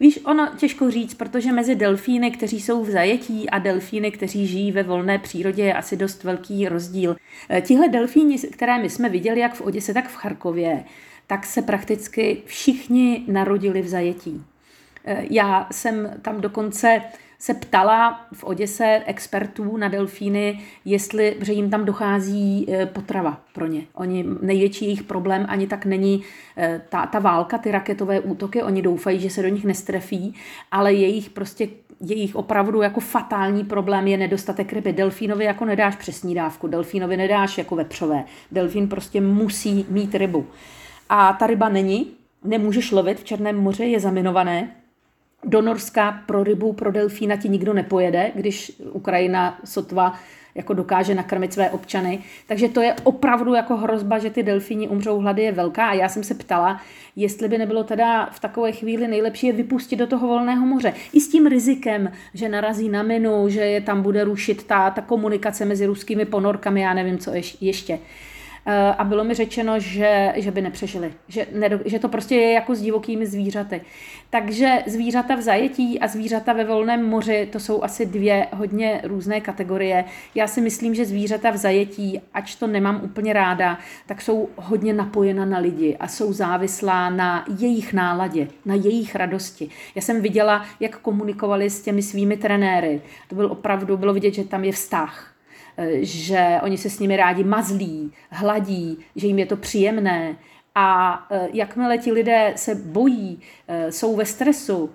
Víš, 0.00 0.20
ono 0.24 0.48
těžko 0.56 0.90
říct, 0.90 1.14
protože 1.14 1.52
mezi 1.52 1.74
delfíny, 1.74 2.30
kteří 2.30 2.60
jsou 2.60 2.84
v 2.84 2.90
zajetí 2.90 3.50
a 3.50 3.58
delfíny, 3.58 4.10
kteří 4.10 4.46
žijí 4.46 4.72
ve 4.72 4.82
volné 4.82 5.18
přírodě, 5.18 5.64
je 5.64 5.74
asi 5.74 5.96
dost 5.96 6.24
velký 6.24 6.68
rozdíl. 6.68 7.16
Eh, 7.50 7.60
tihle 7.60 7.88
delfíni, 7.88 8.38
které 8.38 8.78
my 8.78 8.90
jsme 8.90 9.08
viděli 9.08 9.40
jak 9.40 9.54
v 9.54 9.60
Oděse, 9.60 9.94
tak 9.94 10.08
v 10.08 10.16
Charkově, 10.16 10.84
tak 11.26 11.46
se 11.46 11.62
prakticky 11.62 12.42
všichni 12.46 13.24
narodili 13.26 13.82
v 13.82 13.88
zajetí. 13.88 14.42
Eh, 15.04 15.24
já 15.30 15.68
jsem 15.72 16.10
tam 16.22 16.40
dokonce 16.40 17.02
se 17.40 17.54
ptala 17.54 18.26
v 18.32 18.44
Oděse 18.44 19.02
expertů 19.06 19.76
na 19.76 19.88
delfíny, 19.88 20.60
jestli, 20.84 21.36
že 21.40 21.52
jim 21.52 21.70
tam 21.70 21.84
dochází 21.84 22.66
e, 22.68 22.86
potrava 22.86 23.40
pro 23.52 23.66
ně. 23.66 23.82
Oni, 23.94 24.24
největší 24.42 24.84
jejich 24.84 25.02
problém 25.02 25.46
ani 25.48 25.66
tak 25.66 25.84
není 25.84 26.22
e, 26.56 26.80
ta, 26.88 27.06
ta 27.06 27.18
válka, 27.18 27.58
ty 27.58 27.70
raketové 27.70 28.20
útoky, 28.20 28.62
oni 28.62 28.82
doufají, 28.82 29.20
že 29.20 29.30
se 29.30 29.42
do 29.42 29.48
nich 29.48 29.64
nestrefí, 29.64 30.34
ale 30.70 30.92
jejich 30.92 31.30
prostě 31.30 31.68
jejich 32.00 32.36
opravdu 32.36 32.82
jako 32.82 33.00
fatální 33.00 33.64
problém 33.64 34.06
je 34.06 34.16
nedostatek 34.16 34.72
ryby. 34.72 34.92
Delfínovi 34.92 35.44
jako 35.44 35.64
nedáš 35.64 35.96
přesní 35.96 36.34
dávku, 36.34 36.66
delfínovi 36.66 37.16
nedáš 37.16 37.58
jako 37.58 37.76
vepřové. 37.76 38.24
Delfín 38.52 38.88
prostě 38.88 39.20
musí 39.20 39.86
mít 39.88 40.14
rybu. 40.14 40.46
A 41.08 41.32
ta 41.32 41.46
ryba 41.46 41.68
není, 41.68 42.12
nemůžeš 42.44 42.90
lovit 42.92 43.20
v 43.20 43.24
Černém 43.24 43.56
moři, 43.56 43.84
je 43.84 44.00
zaminované, 44.00 44.70
do 45.44 45.62
Norska 45.62 46.22
pro 46.26 46.44
rybu, 46.44 46.72
pro 46.72 46.92
delfína 46.92 47.36
ti 47.36 47.48
nikdo 47.48 47.72
nepojede, 47.72 48.32
když 48.34 48.72
Ukrajina 48.92 49.58
sotva 49.64 50.14
jako 50.54 50.74
dokáže 50.74 51.14
nakrmit 51.14 51.52
své 51.52 51.70
občany. 51.70 52.18
Takže 52.46 52.68
to 52.68 52.80
je 52.80 52.94
opravdu 53.02 53.54
jako 53.54 53.76
hrozba, 53.76 54.18
že 54.18 54.30
ty 54.30 54.42
delfíni 54.42 54.88
umřou 54.88 55.18
hlady 55.18 55.42
je 55.42 55.52
velká. 55.52 55.88
A 55.88 55.94
já 55.94 56.08
jsem 56.08 56.24
se 56.24 56.34
ptala, 56.34 56.80
jestli 57.16 57.48
by 57.48 57.58
nebylo 57.58 57.84
teda 57.84 58.26
v 58.26 58.40
takové 58.40 58.72
chvíli 58.72 59.08
nejlepší 59.08 59.46
je 59.46 59.52
vypustit 59.52 59.96
do 59.96 60.06
toho 60.06 60.28
volného 60.28 60.66
moře. 60.66 60.94
I 61.12 61.20
s 61.20 61.28
tím 61.28 61.46
rizikem, 61.46 62.12
že 62.34 62.48
narazí 62.48 62.88
na 62.88 63.02
minu, 63.02 63.48
že 63.48 63.60
je 63.60 63.80
tam 63.80 64.02
bude 64.02 64.24
rušit 64.24 64.64
ta, 64.64 64.90
ta 64.90 65.02
komunikace 65.02 65.64
mezi 65.64 65.86
ruskými 65.86 66.24
ponorkami, 66.24 66.80
já 66.80 66.94
nevím, 66.94 67.18
co 67.18 67.30
ještě. 67.60 67.98
Eh, 68.66 68.94
a 68.98 69.04
bylo 69.04 69.24
mi 69.24 69.34
řečeno, 69.34 69.80
že, 69.80 70.32
že 70.36 70.50
by 70.50 70.62
nepřežili, 70.62 71.12
že, 71.28 71.46
ne, 71.52 71.80
že 71.84 71.98
to 71.98 72.08
prostě 72.08 72.34
je 72.34 72.52
jako 72.52 72.74
s 72.74 72.80
divokými 72.80 73.26
zvířaty. 73.26 73.80
Takže 74.30 74.82
zvířata 74.86 75.34
v 75.34 75.40
zajetí 75.40 76.00
a 76.00 76.08
zvířata 76.08 76.52
ve 76.52 76.64
volném 76.64 77.06
moři, 77.06 77.48
to 77.52 77.60
jsou 77.60 77.82
asi 77.82 78.06
dvě 78.06 78.46
hodně 78.52 79.00
různé 79.04 79.40
kategorie. 79.40 80.04
Já 80.34 80.46
si 80.46 80.60
myslím, 80.60 80.94
že 80.94 81.04
zvířata 81.04 81.50
v 81.50 81.56
zajetí, 81.56 82.20
ač 82.34 82.54
to 82.54 82.66
nemám 82.66 83.00
úplně 83.04 83.32
ráda, 83.32 83.78
tak 84.06 84.22
jsou 84.22 84.48
hodně 84.56 84.92
napojena 84.92 85.44
na 85.44 85.58
lidi 85.58 85.96
a 86.00 86.08
jsou 86.08 86.32
závislá 86.32 87.10
na 87.10 87.44
jejich 87.58 87.92
náladě, 87.92 88.48
na 88.64 88.74
jejich 88.74 89.14
radosti. 89.14 89.68
Já 89.94 90.02
jsem 90.02 90.22
viděla, 90.22 90.66
jak 90.80 90.98
komunikovali 90.98 91.70
s 91.70 91.82
těmi 91.82 92.02
svými 92.02 92.36
trenéry. 92.36 93.02
To 93.28 93.34
bylo 93.34 93.48
opravdu, 93.48 93.96
bylo 93.96 94.14
vidět, 94.14 94.34
že 94.34 94.44
tam 94.44 94.64
je 94.64 94.72
vztah 94.72 95.30
že 96.00 96.60
oni 96.62 96.78
se 96.78 96.90
s 96.90 96.98
nimi 96.98 97.16
rádi 97.16 97.44
mazlí, 97.44 98.12
hladí, 98.30 98.98
že 99.16 99.26
jim 99.26 99.38
je 99.38 99.46
to 99.46 99.56
příjemné. 99.56 100.36
A 100.74 101.26
e, 101.30 101.48
jakmile 101.52 101.98
ti 101.98 102.12
lidé 102.12 102.52
se 102.56 102.74
bojí, 102.74 103.40
e, 103.68 103.92
jsou 103.92 104.16
ve 104.16 104.26
stresu 104.26 104.90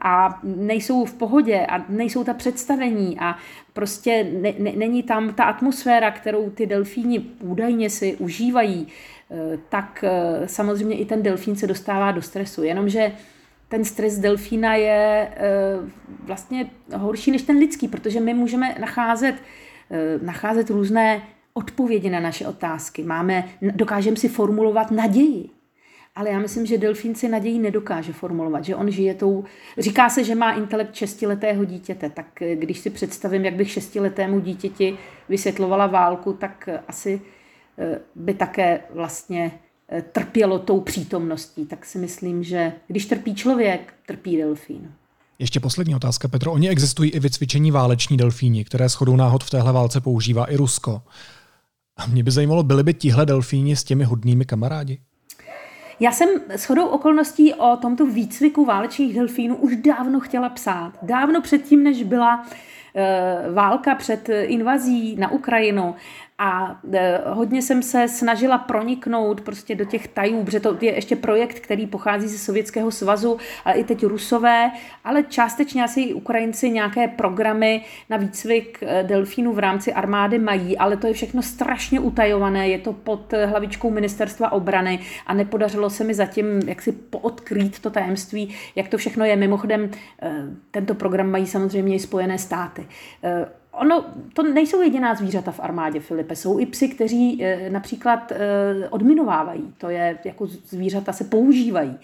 a 0.00 0.40
nejsou 0.44 1.04
v 1.04 1.14
pohodě 1.14 1.66
a 1.66 1.84
nejsou 1.88 2.24
ta 2.24 2.34
představení 2.34 3.16
a 3.20 3.36
prostě 3.72 4.24
ne, 4.32 4.54
ne, 4.58 4.72
není 4.76 5.02
tam 5.02 5.34
ta 5.34 5.44
atmosféra, 5.44 6.10
kterou 6.10 6.50
ty 6.50 6.66
delfíni 6.66 7.20
údajně 7.40 7.90
si 7.90 8.16
užívají, 8.16 8.86
tak 9.68 10.04
samozřejmě 10.46 10.96
i 10.96 11.04
ten 11.04 11.22
delfín 11.22 11.56
se 11.56 11.66
dostává 11.66 12.12
do 12.12 12.22
stresu. 12.22 12.62
Jenomže 12.62 13.12
ten 13.68 13.84
stres 13.84 14.18
delfína 14.18 14.74
je 14.74 15.28
vlastně 16.24 16.70
horší 16.96 17.30
než 17.30 17.42
ten 17.42 17.56
lidský, 17.56 17.88
protože 17.88 18.20
my 18.20 18.34
můžeme 18.34 18.74
nacházet 18.80 19.34
Eh, 19.34 19.69
nacházet 20.22 20.70
různé 20.70 21.22
odpovědi 21.54 22.10
na 22.10 22.20
naše 22.20 22.46
otázky. 22.46 23.02
Máme, 23.02 23.48
dokážeme 23.62 24.16
si 24.16 24.28
formulovat 24.28 24.90
naději. 24.90 25.48
Ale 26.14 26.30
já 26.30 26.38
myslím, 26.38 26.66
že 26.66 26.78
delfín 26.78 27.14
si 27.14 27.28
naději 27.28 27.58
nedokáže 27.58 28.12
formulovat, 28.12 28.64
že 28.64 28.76
on 28.76 28.90
žije 28.90 29.14
tou... 29.14 29.44
Říká 29.78 30.08
se, 30.08 30.24
že 30.24 30.34
má 30.34 30.52
intelekt 30.52 30.94
šestiletého 30.94 31.64
dítěte, 31.64 32.10
tak 32.10 32.42
eh, 32.42 32.56
když 32.56 32.78
si 32.78 32.90
představím, 32.90 33.44
jak 33.44 33.54
bych 33.54 33.70
šestiletému 33.70 34.40
dítěti 34.40 34.98
vysvětlovala 35.28 35.86
válku, 35.86 36.32
tak 36.32 36.68
eh, 36.68 36.80
asi 36.88 37.20
by 38.14 38.34
také 38.34 38.80
vlastně 38.90 39.52
trpělo 40.12 40.58
tou 40.58 40.80
přítomností. 40.80 41.66
Tak 41.66 41.84
si 41.84 41.98
myslím, 41.98 42.42
že 42.42 42.72
když 42.86 43.06
trpí 43.06 43.34
člověk, 43.34 43.94
trpí 44.06 44.36
delfín. 44.36 44.92
Ještě 45.40 45.60
poslední 45.60 45.94
otázka, 45.94 46.28
Petro. 46.28 46.52
Oni 46.52 46.68
existují 46.68 47.10
i 47.10 47.20
vycvičení 47.20 47.70
váleční 47.70 48.16
delfíni, 48.16 48.64
které 48.64 48.88
shodou 48.88 49.16
náhod 49.16 49.44
v 49.44 49.50
téhle 49.50 49.72
válce 49.72 50.00
používá 50.00 50.44
i 50.44 50.56
Rusko. 50.56 51.02
A 51.96 52.06
mě 52.06 52.22
by 52.22 52.30
zajímalo, 52.30 52.62
byli 52.62 52.82
by 52.82 52.94
tihle 52.94 53.26
delfíni 53.26 53.76
s 53.76 53.84
těmi 53.84 54.04
hodnými 54.04 54.44
kamarádi? 54.44 54.98
Já 56.00 56.12
jsem 56.12 56.28
s 56.48 56.64
chodou 56.64 56.86
okolností 56.86 57.54
o 57.54 57.76
tomto 57.76 58.06
výcviku 58.06 58.64
válečných 58.64 59.14
delfínů 59.14 59.56
už 59.56 59.76
dávno 59.76 60.20
chtěla 60.20 60.48
psát. 60.48 60.92
Dávno 61.02 61.42
předtím, 61.42 61.84
než 61.84 62.02
byla 62.02 62.46
e, 62.94 63.52
válka 63.52 63.94
před 63.94 64.28
invazí 64.28 65.16
na 65.16 65.30
Ukrajinu 65.30 65.94
a 66.42 66.80
e, 66.92 67.20
hodně 67.26 67.62
jsem 67.62 67.82
se 67.82 68.08
snažila 68.08 68.58
proniknout 68.58 69.40
prostě 69.40 69.74
do 69.74 69.84
těch 69.84 70.08
tajů, 70.08 70.44
protože 70.44 70.60
to 70.60 70.76
je 70.80 70.94
ještě 70.94 71.16
projekt, 71.16 71.60
který 71.60 71.86
pochází 71.86 72.28
ze 72.28 72.38
Sovětského 72.38 72.90
svazu, 72.90 73.38
ale 73.64 73.74
i 73.74 73.84
teď 73.84 74.06
Rusové, 74.06 74.70
ale 75.04 75.22
částečně 75.22 75.84
asi 75.84 76.00
i 76.00 76.14
Ukrajinci 76.14 76.70
nějaké 76.70 77.08
programy 77.08 77.84
na 78.10 78.16
výcvik 78.16 78.82
e, 78.82 79.02
delfínů 79.02 79.52
v 79.52 79.58
rámci 79.58 79.92
armády 79.92 80.38
mají, 80.38 80.78
ale 80.78 80.96
to 80.96 81.06
je 81.06 81.12
všechno 81.12 81.42
strašně 81.42 82.00
utajované, 82.00 82.68
je 82.68 82.78
to 82.78 82.92
pod 82.92 83.32
hlavičkou 83.46 83.90
ministerstva 83.90 84.52
obrany 84.52 84.98
a 85.26 85.34
nepodařilo 85.34 85.90
se 85.90 86.04
mi 86.04 86.14
zatím 86.14 86.46
jak 86.66 86.82
si 86.82 86.92
poodkrýt 86.92 87.78
to 87.78 87.90
tajemství, 87.90 88.54
jak 88.76 88.88
to 88.88 88.98
všechno 88.98 89.24
je. 89.24 89.36
Mimochodem, 89.36 89.90
e, 90.22 90.32
tento 90.70 90.94
program 90.94 91.30
mají 91.30 91.46
samozřejmě 91.46 91.94
i 91.94 91.98
Spojené 91.98 92.38
státy 92.38 92.86
ono, 93.72 94.04
to 94.32 94.42
nejsou 94.42 94.82
jediná 94.82 95.14
zvířata 95.14 95.50
v 95.50 95.60
armádě, 95.60 96.00
Filipe. 96.00 96.36
Jsou 96.36 96.58
i 96.58 96.66
psy, 96.66 96.88
kteří 96.88 97.44
e, 97.44 97.70
například 97.70 98.32
e, 98.32 98.38
odminovávají. 98.88 99.74
To 99.78 99.90
je, 99.90 100.18
jako 100.24 100.46
zvířata 100.46 101.12
se 101.12 101.24
používají. 101.24 101.98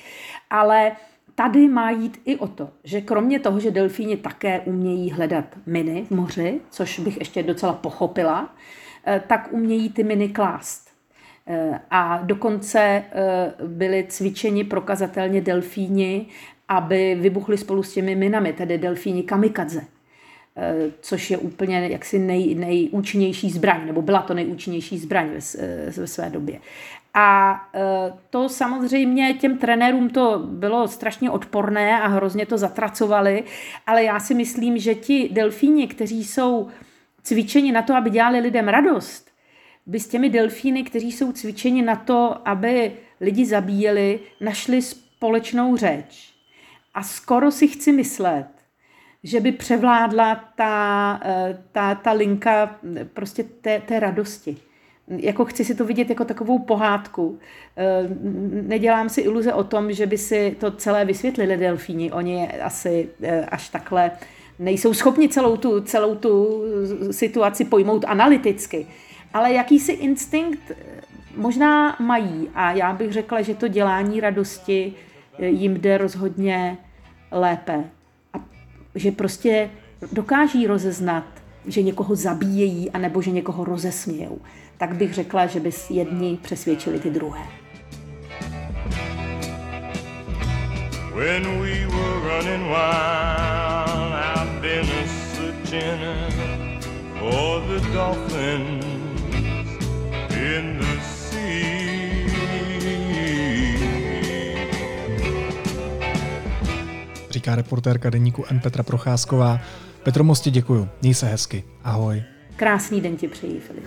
Ale 0.51 0.93
tady 1.35 1.69
má 1.69 1.91
jít 1.91 2.21
i 2.25 2.37
o 2.37 2.49
to, 2.49 2.69
že 2.85 3.01
kromě 3.01 3.41
toho, 3.41 3.61
že 3.61 3.71
delfíni 3.71 4.17
také 4.17 4.61
umějí 4.61 5.11
hledat 5.11 5.45
miny 5.67 6.05
v 6.05 6.11
moři, 6.11 6.61
což 6.71 6.99
bych 6.99 7.19
ještě 7.19 7.43
docela 7.43 7.73
pochopila, 7.73 8.55
eh, 9.07 9.23
tak 9.27 9.49
umějí 9.51 9.91
ty 9.91 10.05
miny 10.05 10.29
klást. 10.29 10.91
Eh, 11.47 11.81
a 11.91 12.21
dokonce 12.23 12.81
eh, 12.81 13.05
byli 13.67 14.07
cvičeni 14.09 14.65
prokazatelně 14.65 15.41
delfíni, 15.41 16.27
aby 16.69 17.15
vybuchli 17.21 17.59
spolu 17.59 17.83
s 17.83 17.93
těmi 17.93 18.15
minami, 18.15 18.53
tedy 18.53 18.79
delfíni 18.79 19.23
kamikadze 19.23 19.96
což 21.01 21.31
je 21.31 21.39
úplně 21.39 21.89
jaksi 21.89 22.19
nej, 22.19 22.55
nejúčinnější 22.55 23.51
zbraň, 23.51 23.87
nebo 23.87 24.03
byla 24.03 24.23
to 24.23 24.35
nejúčinnější 24.35 24.99
zbraň 24.99 25.27
ve, 25.29 25.41
ve 25.91 26.07
své 26.07 26.31
době. 26.31 26.61
A 27.15 27.61
e, 27.75 27.81
to 28.31 28.49
samozřejmě 28.49 29.35
těm 29.35 29.59
trenérům 29.59 30.11
to 30.11 30.39
bylo 30.39 30.89
strašně 30.89 31.31
odporné 31.31 32.01
a 32.01 32.07
hrozně 32.07 32.47
to 32.47 32.59
zatracovali, 32.59 33.45
ale 33.87 34.05
já 34.05 34.21
si 34.21 34.35
myslím, 34.35 34.79
že 34.79 34.95
ti 34.95 35.29
delfíni, 35.33 35.87
kteří 35.87 36.25
jsou 36.25 36.69
cvičeni 37.23 37.73
na 37.73 37.83
to, 37.83 37.95
aby 37.95 38.11
dělali 38.11 38.41
lidem 38.41 38.69
radost, 38.69 39.31
by 39.87 40.01
s 40.01 40.09
těmi 40.09 40.31
delfíny, 40.31 40.83
kteří 40.85 41.13
jsou 41.13 41.33
cvičeni 41.33 41.83
na 41.83 41.97
to, 41.97 42.49
aby 42.49 42.93
lidi 43.21 43.47
zabíjeli, 43.47 44.21
našli 44.41 44.83
společnou 44.83 45.77
řeč. 45.77 46.33
A 46.95 47.03
skoro 47.03 47.51
si 47.51 47.69
chci 47.69 47.93
myslet, 47.93 48.56
že 49.27 49.41
by 49.41 49.53
převládla 49.53 50.35
ta, 50.57 51.21
e, 51.25 51.59
ta, 51.73 51.95
ta 51.95 52.13
linka 52.13 52.79
prostě 53.15 53.45
té, 53.45 53.81
té 53.81 54.01
radosti 54.01 54.57
jako 55.09 55.45
chci 55.45 55.65
si 55.65 55.75
to 55.75 55.85
vidět 55.85 56.11
jako 56.11 56.25
takovou 56.25 56.59
pohádku. 56.59 57.39
Eh, 57.77 58.09
nedělám 58.63 59.09
si 59.09 59.21
iluze 59.21 59.53
o 59.53 59.65
tom, 59.65 59.93
že 59.93 60.07
by 60.07 60.19
si 60.19 60.57
to 60.61 60.71
celé 60.71 61.05
vysvětlili 61.05 61.57
delfíni. 61.57 62.13
Oni 62.13 62.49
asi 62.49 63.09
eh, 63.23 63.45
až 63.45 63.69
takhle 63.69 64.11
nejsou 64.59 64.95
schopni 64.95 65.29
celou 65.29 65.57
tu, 65.57 65.81
celou 65.81 66.15
tu 66.15 66.63
situaci 67.11 67.65
pojmout 67.65 68.05
analyticky. 68.09 68.87
Ale 69.35 69.53
jakýsi 69.53 69.93
instinkt 69.93 70.71
eh, 70.71 70.77
možná 71.37 71.97
mají 72.01 72.51
a 72.55 72.73
já 72.73 72.93
bych 72.93 73.13
řekla, 73.13 73.43
že 73.43 73.55
to 73.55 73.69
dělání 73.69 74.21
radosti 74.21 74.95
jim 75.39 75.75
jde 75.75 75.99
rozhodně 75.99 76.79
lépe. 77.31 77.85
A 78.97 78.99
že 78.99 79.13
prostě 79.13 79.71
dokáží 80.13 80.67
rozeznat, 80.67 81.25
že 81.67 81.83
někoho 81.83 82.15
zabíjejí, 82.15 82.91
anebo 82.91 83.23
že 83.23 83.31
někoho 83.31 83.65
rozesmějou 83.65 84.39
tak 84.79 84.95
bych 84.95 85.15
řekla, 85.15 85.47
že 85.47 85.61
by 85.61 85.71
jedni 85.91 86.39
přesvědčili 86.43 86.99
ty 87.01 87.11
druhé. 87.11 87.43
When 91.15 91.45
we 91.61 91.87
were 91.87 92.21
running 92.29 92.65
wild, 92.69 94.13
I've 94.37 94.61
been 94.61 94.87
searching 95.35 96.01
for 97.19 97.61
the 97.61 97.81
dolphins 97.95 98.85
in 100.31 100.79
the 100.79 100.96
Říká 107.46 107.56
reportérka 107.56 108.10
deníku 108.10 108.46
N. 108.50 108.60
Petra 108.60 108.84
Procházková. 108.84 109.60
Petro 110.04 110.24
Mosti, 110.24 110.52
děkuju. 110.52 110.90
Měj 111.02 111.14
se 111.14 111.26
hezky. 111.26 111.64
Ahoj. 111.84 112.24
Krásný 112.56 113.02
den 113.02 113.18
ti 113.18 113.28
přeji, 113.28 113.60
Filip 113.60 113.86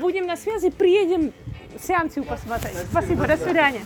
будем 0.00 0.26
на 0.26 0.36
связи, 0.36 0.70
приедем 0.70 1.32
сеансию 1.80 2.24
посмотреть. 2.24 2.76
Спасибо, 2.90 3.26
до 3.26 3.36
свидания. 3.36 3.84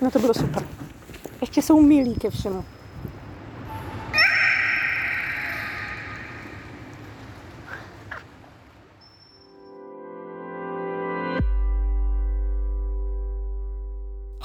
No 0.00 0.10
to 0.10 0.18
bylo 0.18 0.34
super. 0.34 0.62
Ještě 1.40 1.62
jsou 1.62 1.80
milí 1.80 2.14
ke 2.14 2.30
všemu. 2.30 2.64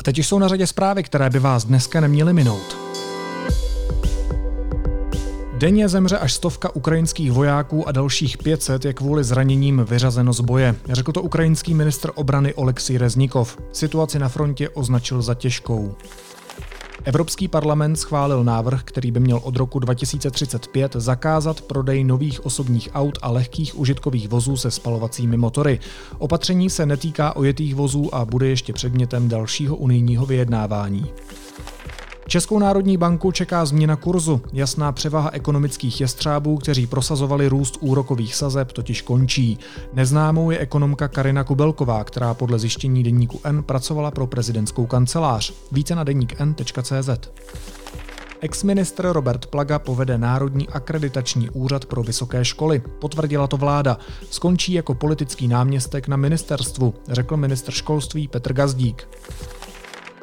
Teď 0.04 0.18
jsou 0.18 0.38
na 0.38 0.48
řadě 0.48 0.66
zprávy, 0.66 1.02
které 1.02 1.30
by 1.30 1.38
vás 1.38 1.64
dneska 1.64 2.00
neměly 2.00 2.32
minout. 2.32 2.76
Denně 5.58 5.88
zemře 5.88 6.18
až 6.18 6.32
stovka 6.32 6.76
ukrajinských 6.76 7.32
vojáků 7.32 7.88
a 7.88 7.92
dalších 7.92 8.38
500 8.38 8.84
je 8.84 8.92
kvůli 8.92 9.24
zraněním 9.24 9.84
vyřazeno 9.88 10.32
z 10.32 10.40
boje, 10.40 10.74
řekl 10.88 11.12
to 11.12 11.22
ukrajinský 11.22 11.74
ministr 11.74 12.10
obrany 12.14 12.54
Oleksij 12.54 12.98
Reznikov. 12.98 13.58
Situaci 13.72 14.18
na 14.18 14.28
frontě 14.28 14.68
označil 14.68 15.22
za 15.22 15.34
těžkou. 15.34 15.94
Evropský 17.06 17.48
parlament 17.48 17.96
schválil 17.96 18.44
návrh, 18.44 18.82
který 18.84 19.10
by 19.10 19.20
měl 19.20 19.40
od 19.42 19.56
roku 19.56 19.78
2035 19.78 20.92
zakázat 20.98 21.60
prodej 21.60 22.04
nových 22.04 22.46
osobních 22.46 22.88
aut 22.94 23.18
a 23.22 23.30
lehkých 23.30 23.78
užitkových 23.78 24.28
vozů 24.28 24.56
se 24.56 24.70
spalovacími 24.70 25.36
motory. 25.36 25.80
Opatření 26.18 26.70
se 26.70 26.86
netýká 26.86 27.36
ojetých 27.36 27.74
vozů 27.74 28.14
a 28.14 28.24
bude 28.24 28.48
ještě 28.48 28.72
předmětem 28.72 29.28
dalšího 29.28 29.76
unijního 29.76 30.26
vyjednávání. 30.26 31.06
Českou 32.26 32.58
národní 32.58 32.96
banku 32.96 33.32
čeká 33.32 33.66
změna 33.66 33.96
kurzu. 33.96 34.40
Jasná 34.52 34.92
převaha 34.92 35.30
ekonomických 35.32 36.00
jestřábů, 36.00 36.56
kteří 36.56 36.86
prosazovali 36.86 37.48
růst 37.48 37.78
úrokových 37.80 38.34
sazeb, 38.34 38.72
totiž 38.72 39.02
končí. 39.02 39.58
Neznámou 39.92 40.50
je 40.50 40.58
ekonomka 40.58 41.08
Karina 41.08 41.44
Kubelková, 41.44 42.04
která 42.04 42.34
podle 42.34 42.58
zjištění 42.58 43.02
deníku 43.02 43.40
N 43.44 43.62
pracovala 43.62 44.10
pro 44.10 44.26
prezidentskou 44.26 44.86
kancelář. 44.86 45.52
Více 45.72 45.94
na 45.94 46.04
deník 46.04 46.40
N.cz. 46.40 47.10
Ex-ministr 48.40 49.12
Robert 49.12 49.46
Plaga 49.46 49.78
povede 49.78 50.18
Národní 50.18 50.68
akreditační 50.68 51.50
úřad 51.50 51.84
pro 51.84 52.02
vysoké 52.02 52.44
školy. 52.44 52.82
Potvrdila 53.00 53.46
to 53.46 53.56
vláda. 53.56 53.98
Skončí 54.30 54.72
jako 54.72 54.94
politický 54.94 55.48
náměstek 55.48 56.08
na 56.08 56.16
ministerstvu, 56.16 56.94
řekl 57.08 57.36
ministr 57.36 57.72
školství 57.72 58.28
Petr 58.28 58.52
Gazdík. 58.52 59.08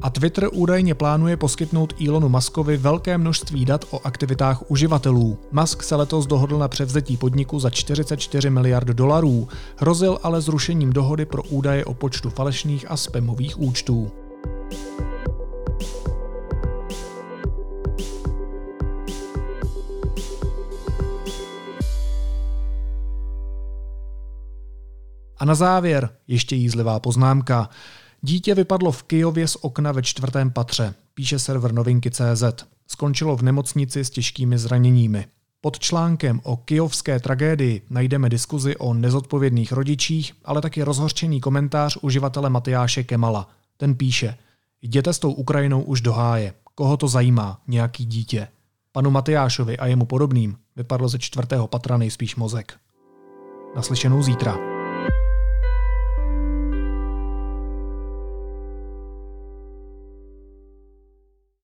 A 0.02 0.10
Twitter 0.10 0.50
údajně 0.54 0.96
plánuje 0.96 1.38
poskytnout 1.38 1.94
Elonu 2.08 2.30
Muskovi 2.30 2.78
velké 2.78 3.18
množství 3.18 3.66
dat 3.66 3.86
o 3.92 4.00
aktivitách 4.04 4.72
uživatelů. 4.72 5.38
Musk 5.52 5.84
se 5.84 5.96
letos 5.96 6.28
dohodl 6.28 6.58
na 6.58 6.68
převzetí 6.68 7.18
podniku 7.18 7.60
za 7.60 7.70
44 7.70 8.50
miliard 8.50 8.88
dolarů, 8.88 9.48
hrozil 9.78 10.20
ale 10.24 10.42
zrušením 10.42 10.94
dohody 10.94 11.26
pro 11.26 11.44
údaje 11.44 11.86
o 11.86 11.94
počtu 11.94 12.30
falešných 12.30 12.92
a 12.92 12.98
spamových 12.98 13.60
účtů. 13.60 14.12
A 25.38 25.46
na 25.46 25.56
závěr 25.56 26.10
ještě 26.28 26.56
jízlivá 26.56 27.00
poznámka. 27.00 27.70
Dítě 28.24 28.56
vypadlo 28.56 28.92
v 28.92 29.04
Kijově 29.04 29.48
z 29.48 29.58
okna 29.62 29.92
ve 29.92 30.02
čtvrtém 30.02 30.52
patře, 30.52 30.94
píše 31.14 31.40
server 31.40 31.74
novinky.cz. 31.74 32.44
Skončilo 32.88 33.36
v 33.36 33.42
nemocnici 33.42 34.06
s 34.06 34.10
těžkými 34.10 34.58
zraněními. 34.58 35.26
Pod 35.62 35.80
článkem 35.80 36.42
o 36.44 36.58
kijovské 36.58 37.20
tragédii 37.20 37.82
najdeme 37.90 38.30
diskuzi 38.30 38.78
o 38.78 38.94
nezodpovědných 38.94 39.72
rodičích, 39.72 40.34
ale 40.46 40.62
taky 40.62 40.84
rozhorčený 40.84 41.42
komentář 41.42 41.98
uživatele 42.02 42.50
Matyáše 42.50 43.04
Kemala. 43.04 43.50
Ten 43.78 43.96
píše, 43.96 44.38
jděte 44.82 45.14
s 45.14 45.20
tou 45.20 45.32
Ukrajinou 45.32 45.82
už 45.82 46.02
do 46.02 46.14
háje. 46.14 46.54
Koho 46.76 46.98
to 46.98 47.08
zajímá? 47.08 47.62
Nějaký 47.68 48.06
dítě. 48.06 48.48
Panu 48.92 49.12
Matyášovi 49.12 49.78
a 49.78 49.86
jemu 49.86 50.06
podobným 50.06 50.58
vypadlo 50.76 51.08
ze 51.08 51.20
čtvrtého 51.20 51.68
patra 51.68 51.98
nejspíš 51.98 52.36
mozek. 52.36 52.74
Naslyšenou 53.76 54.24
zítra. 54.24 54.71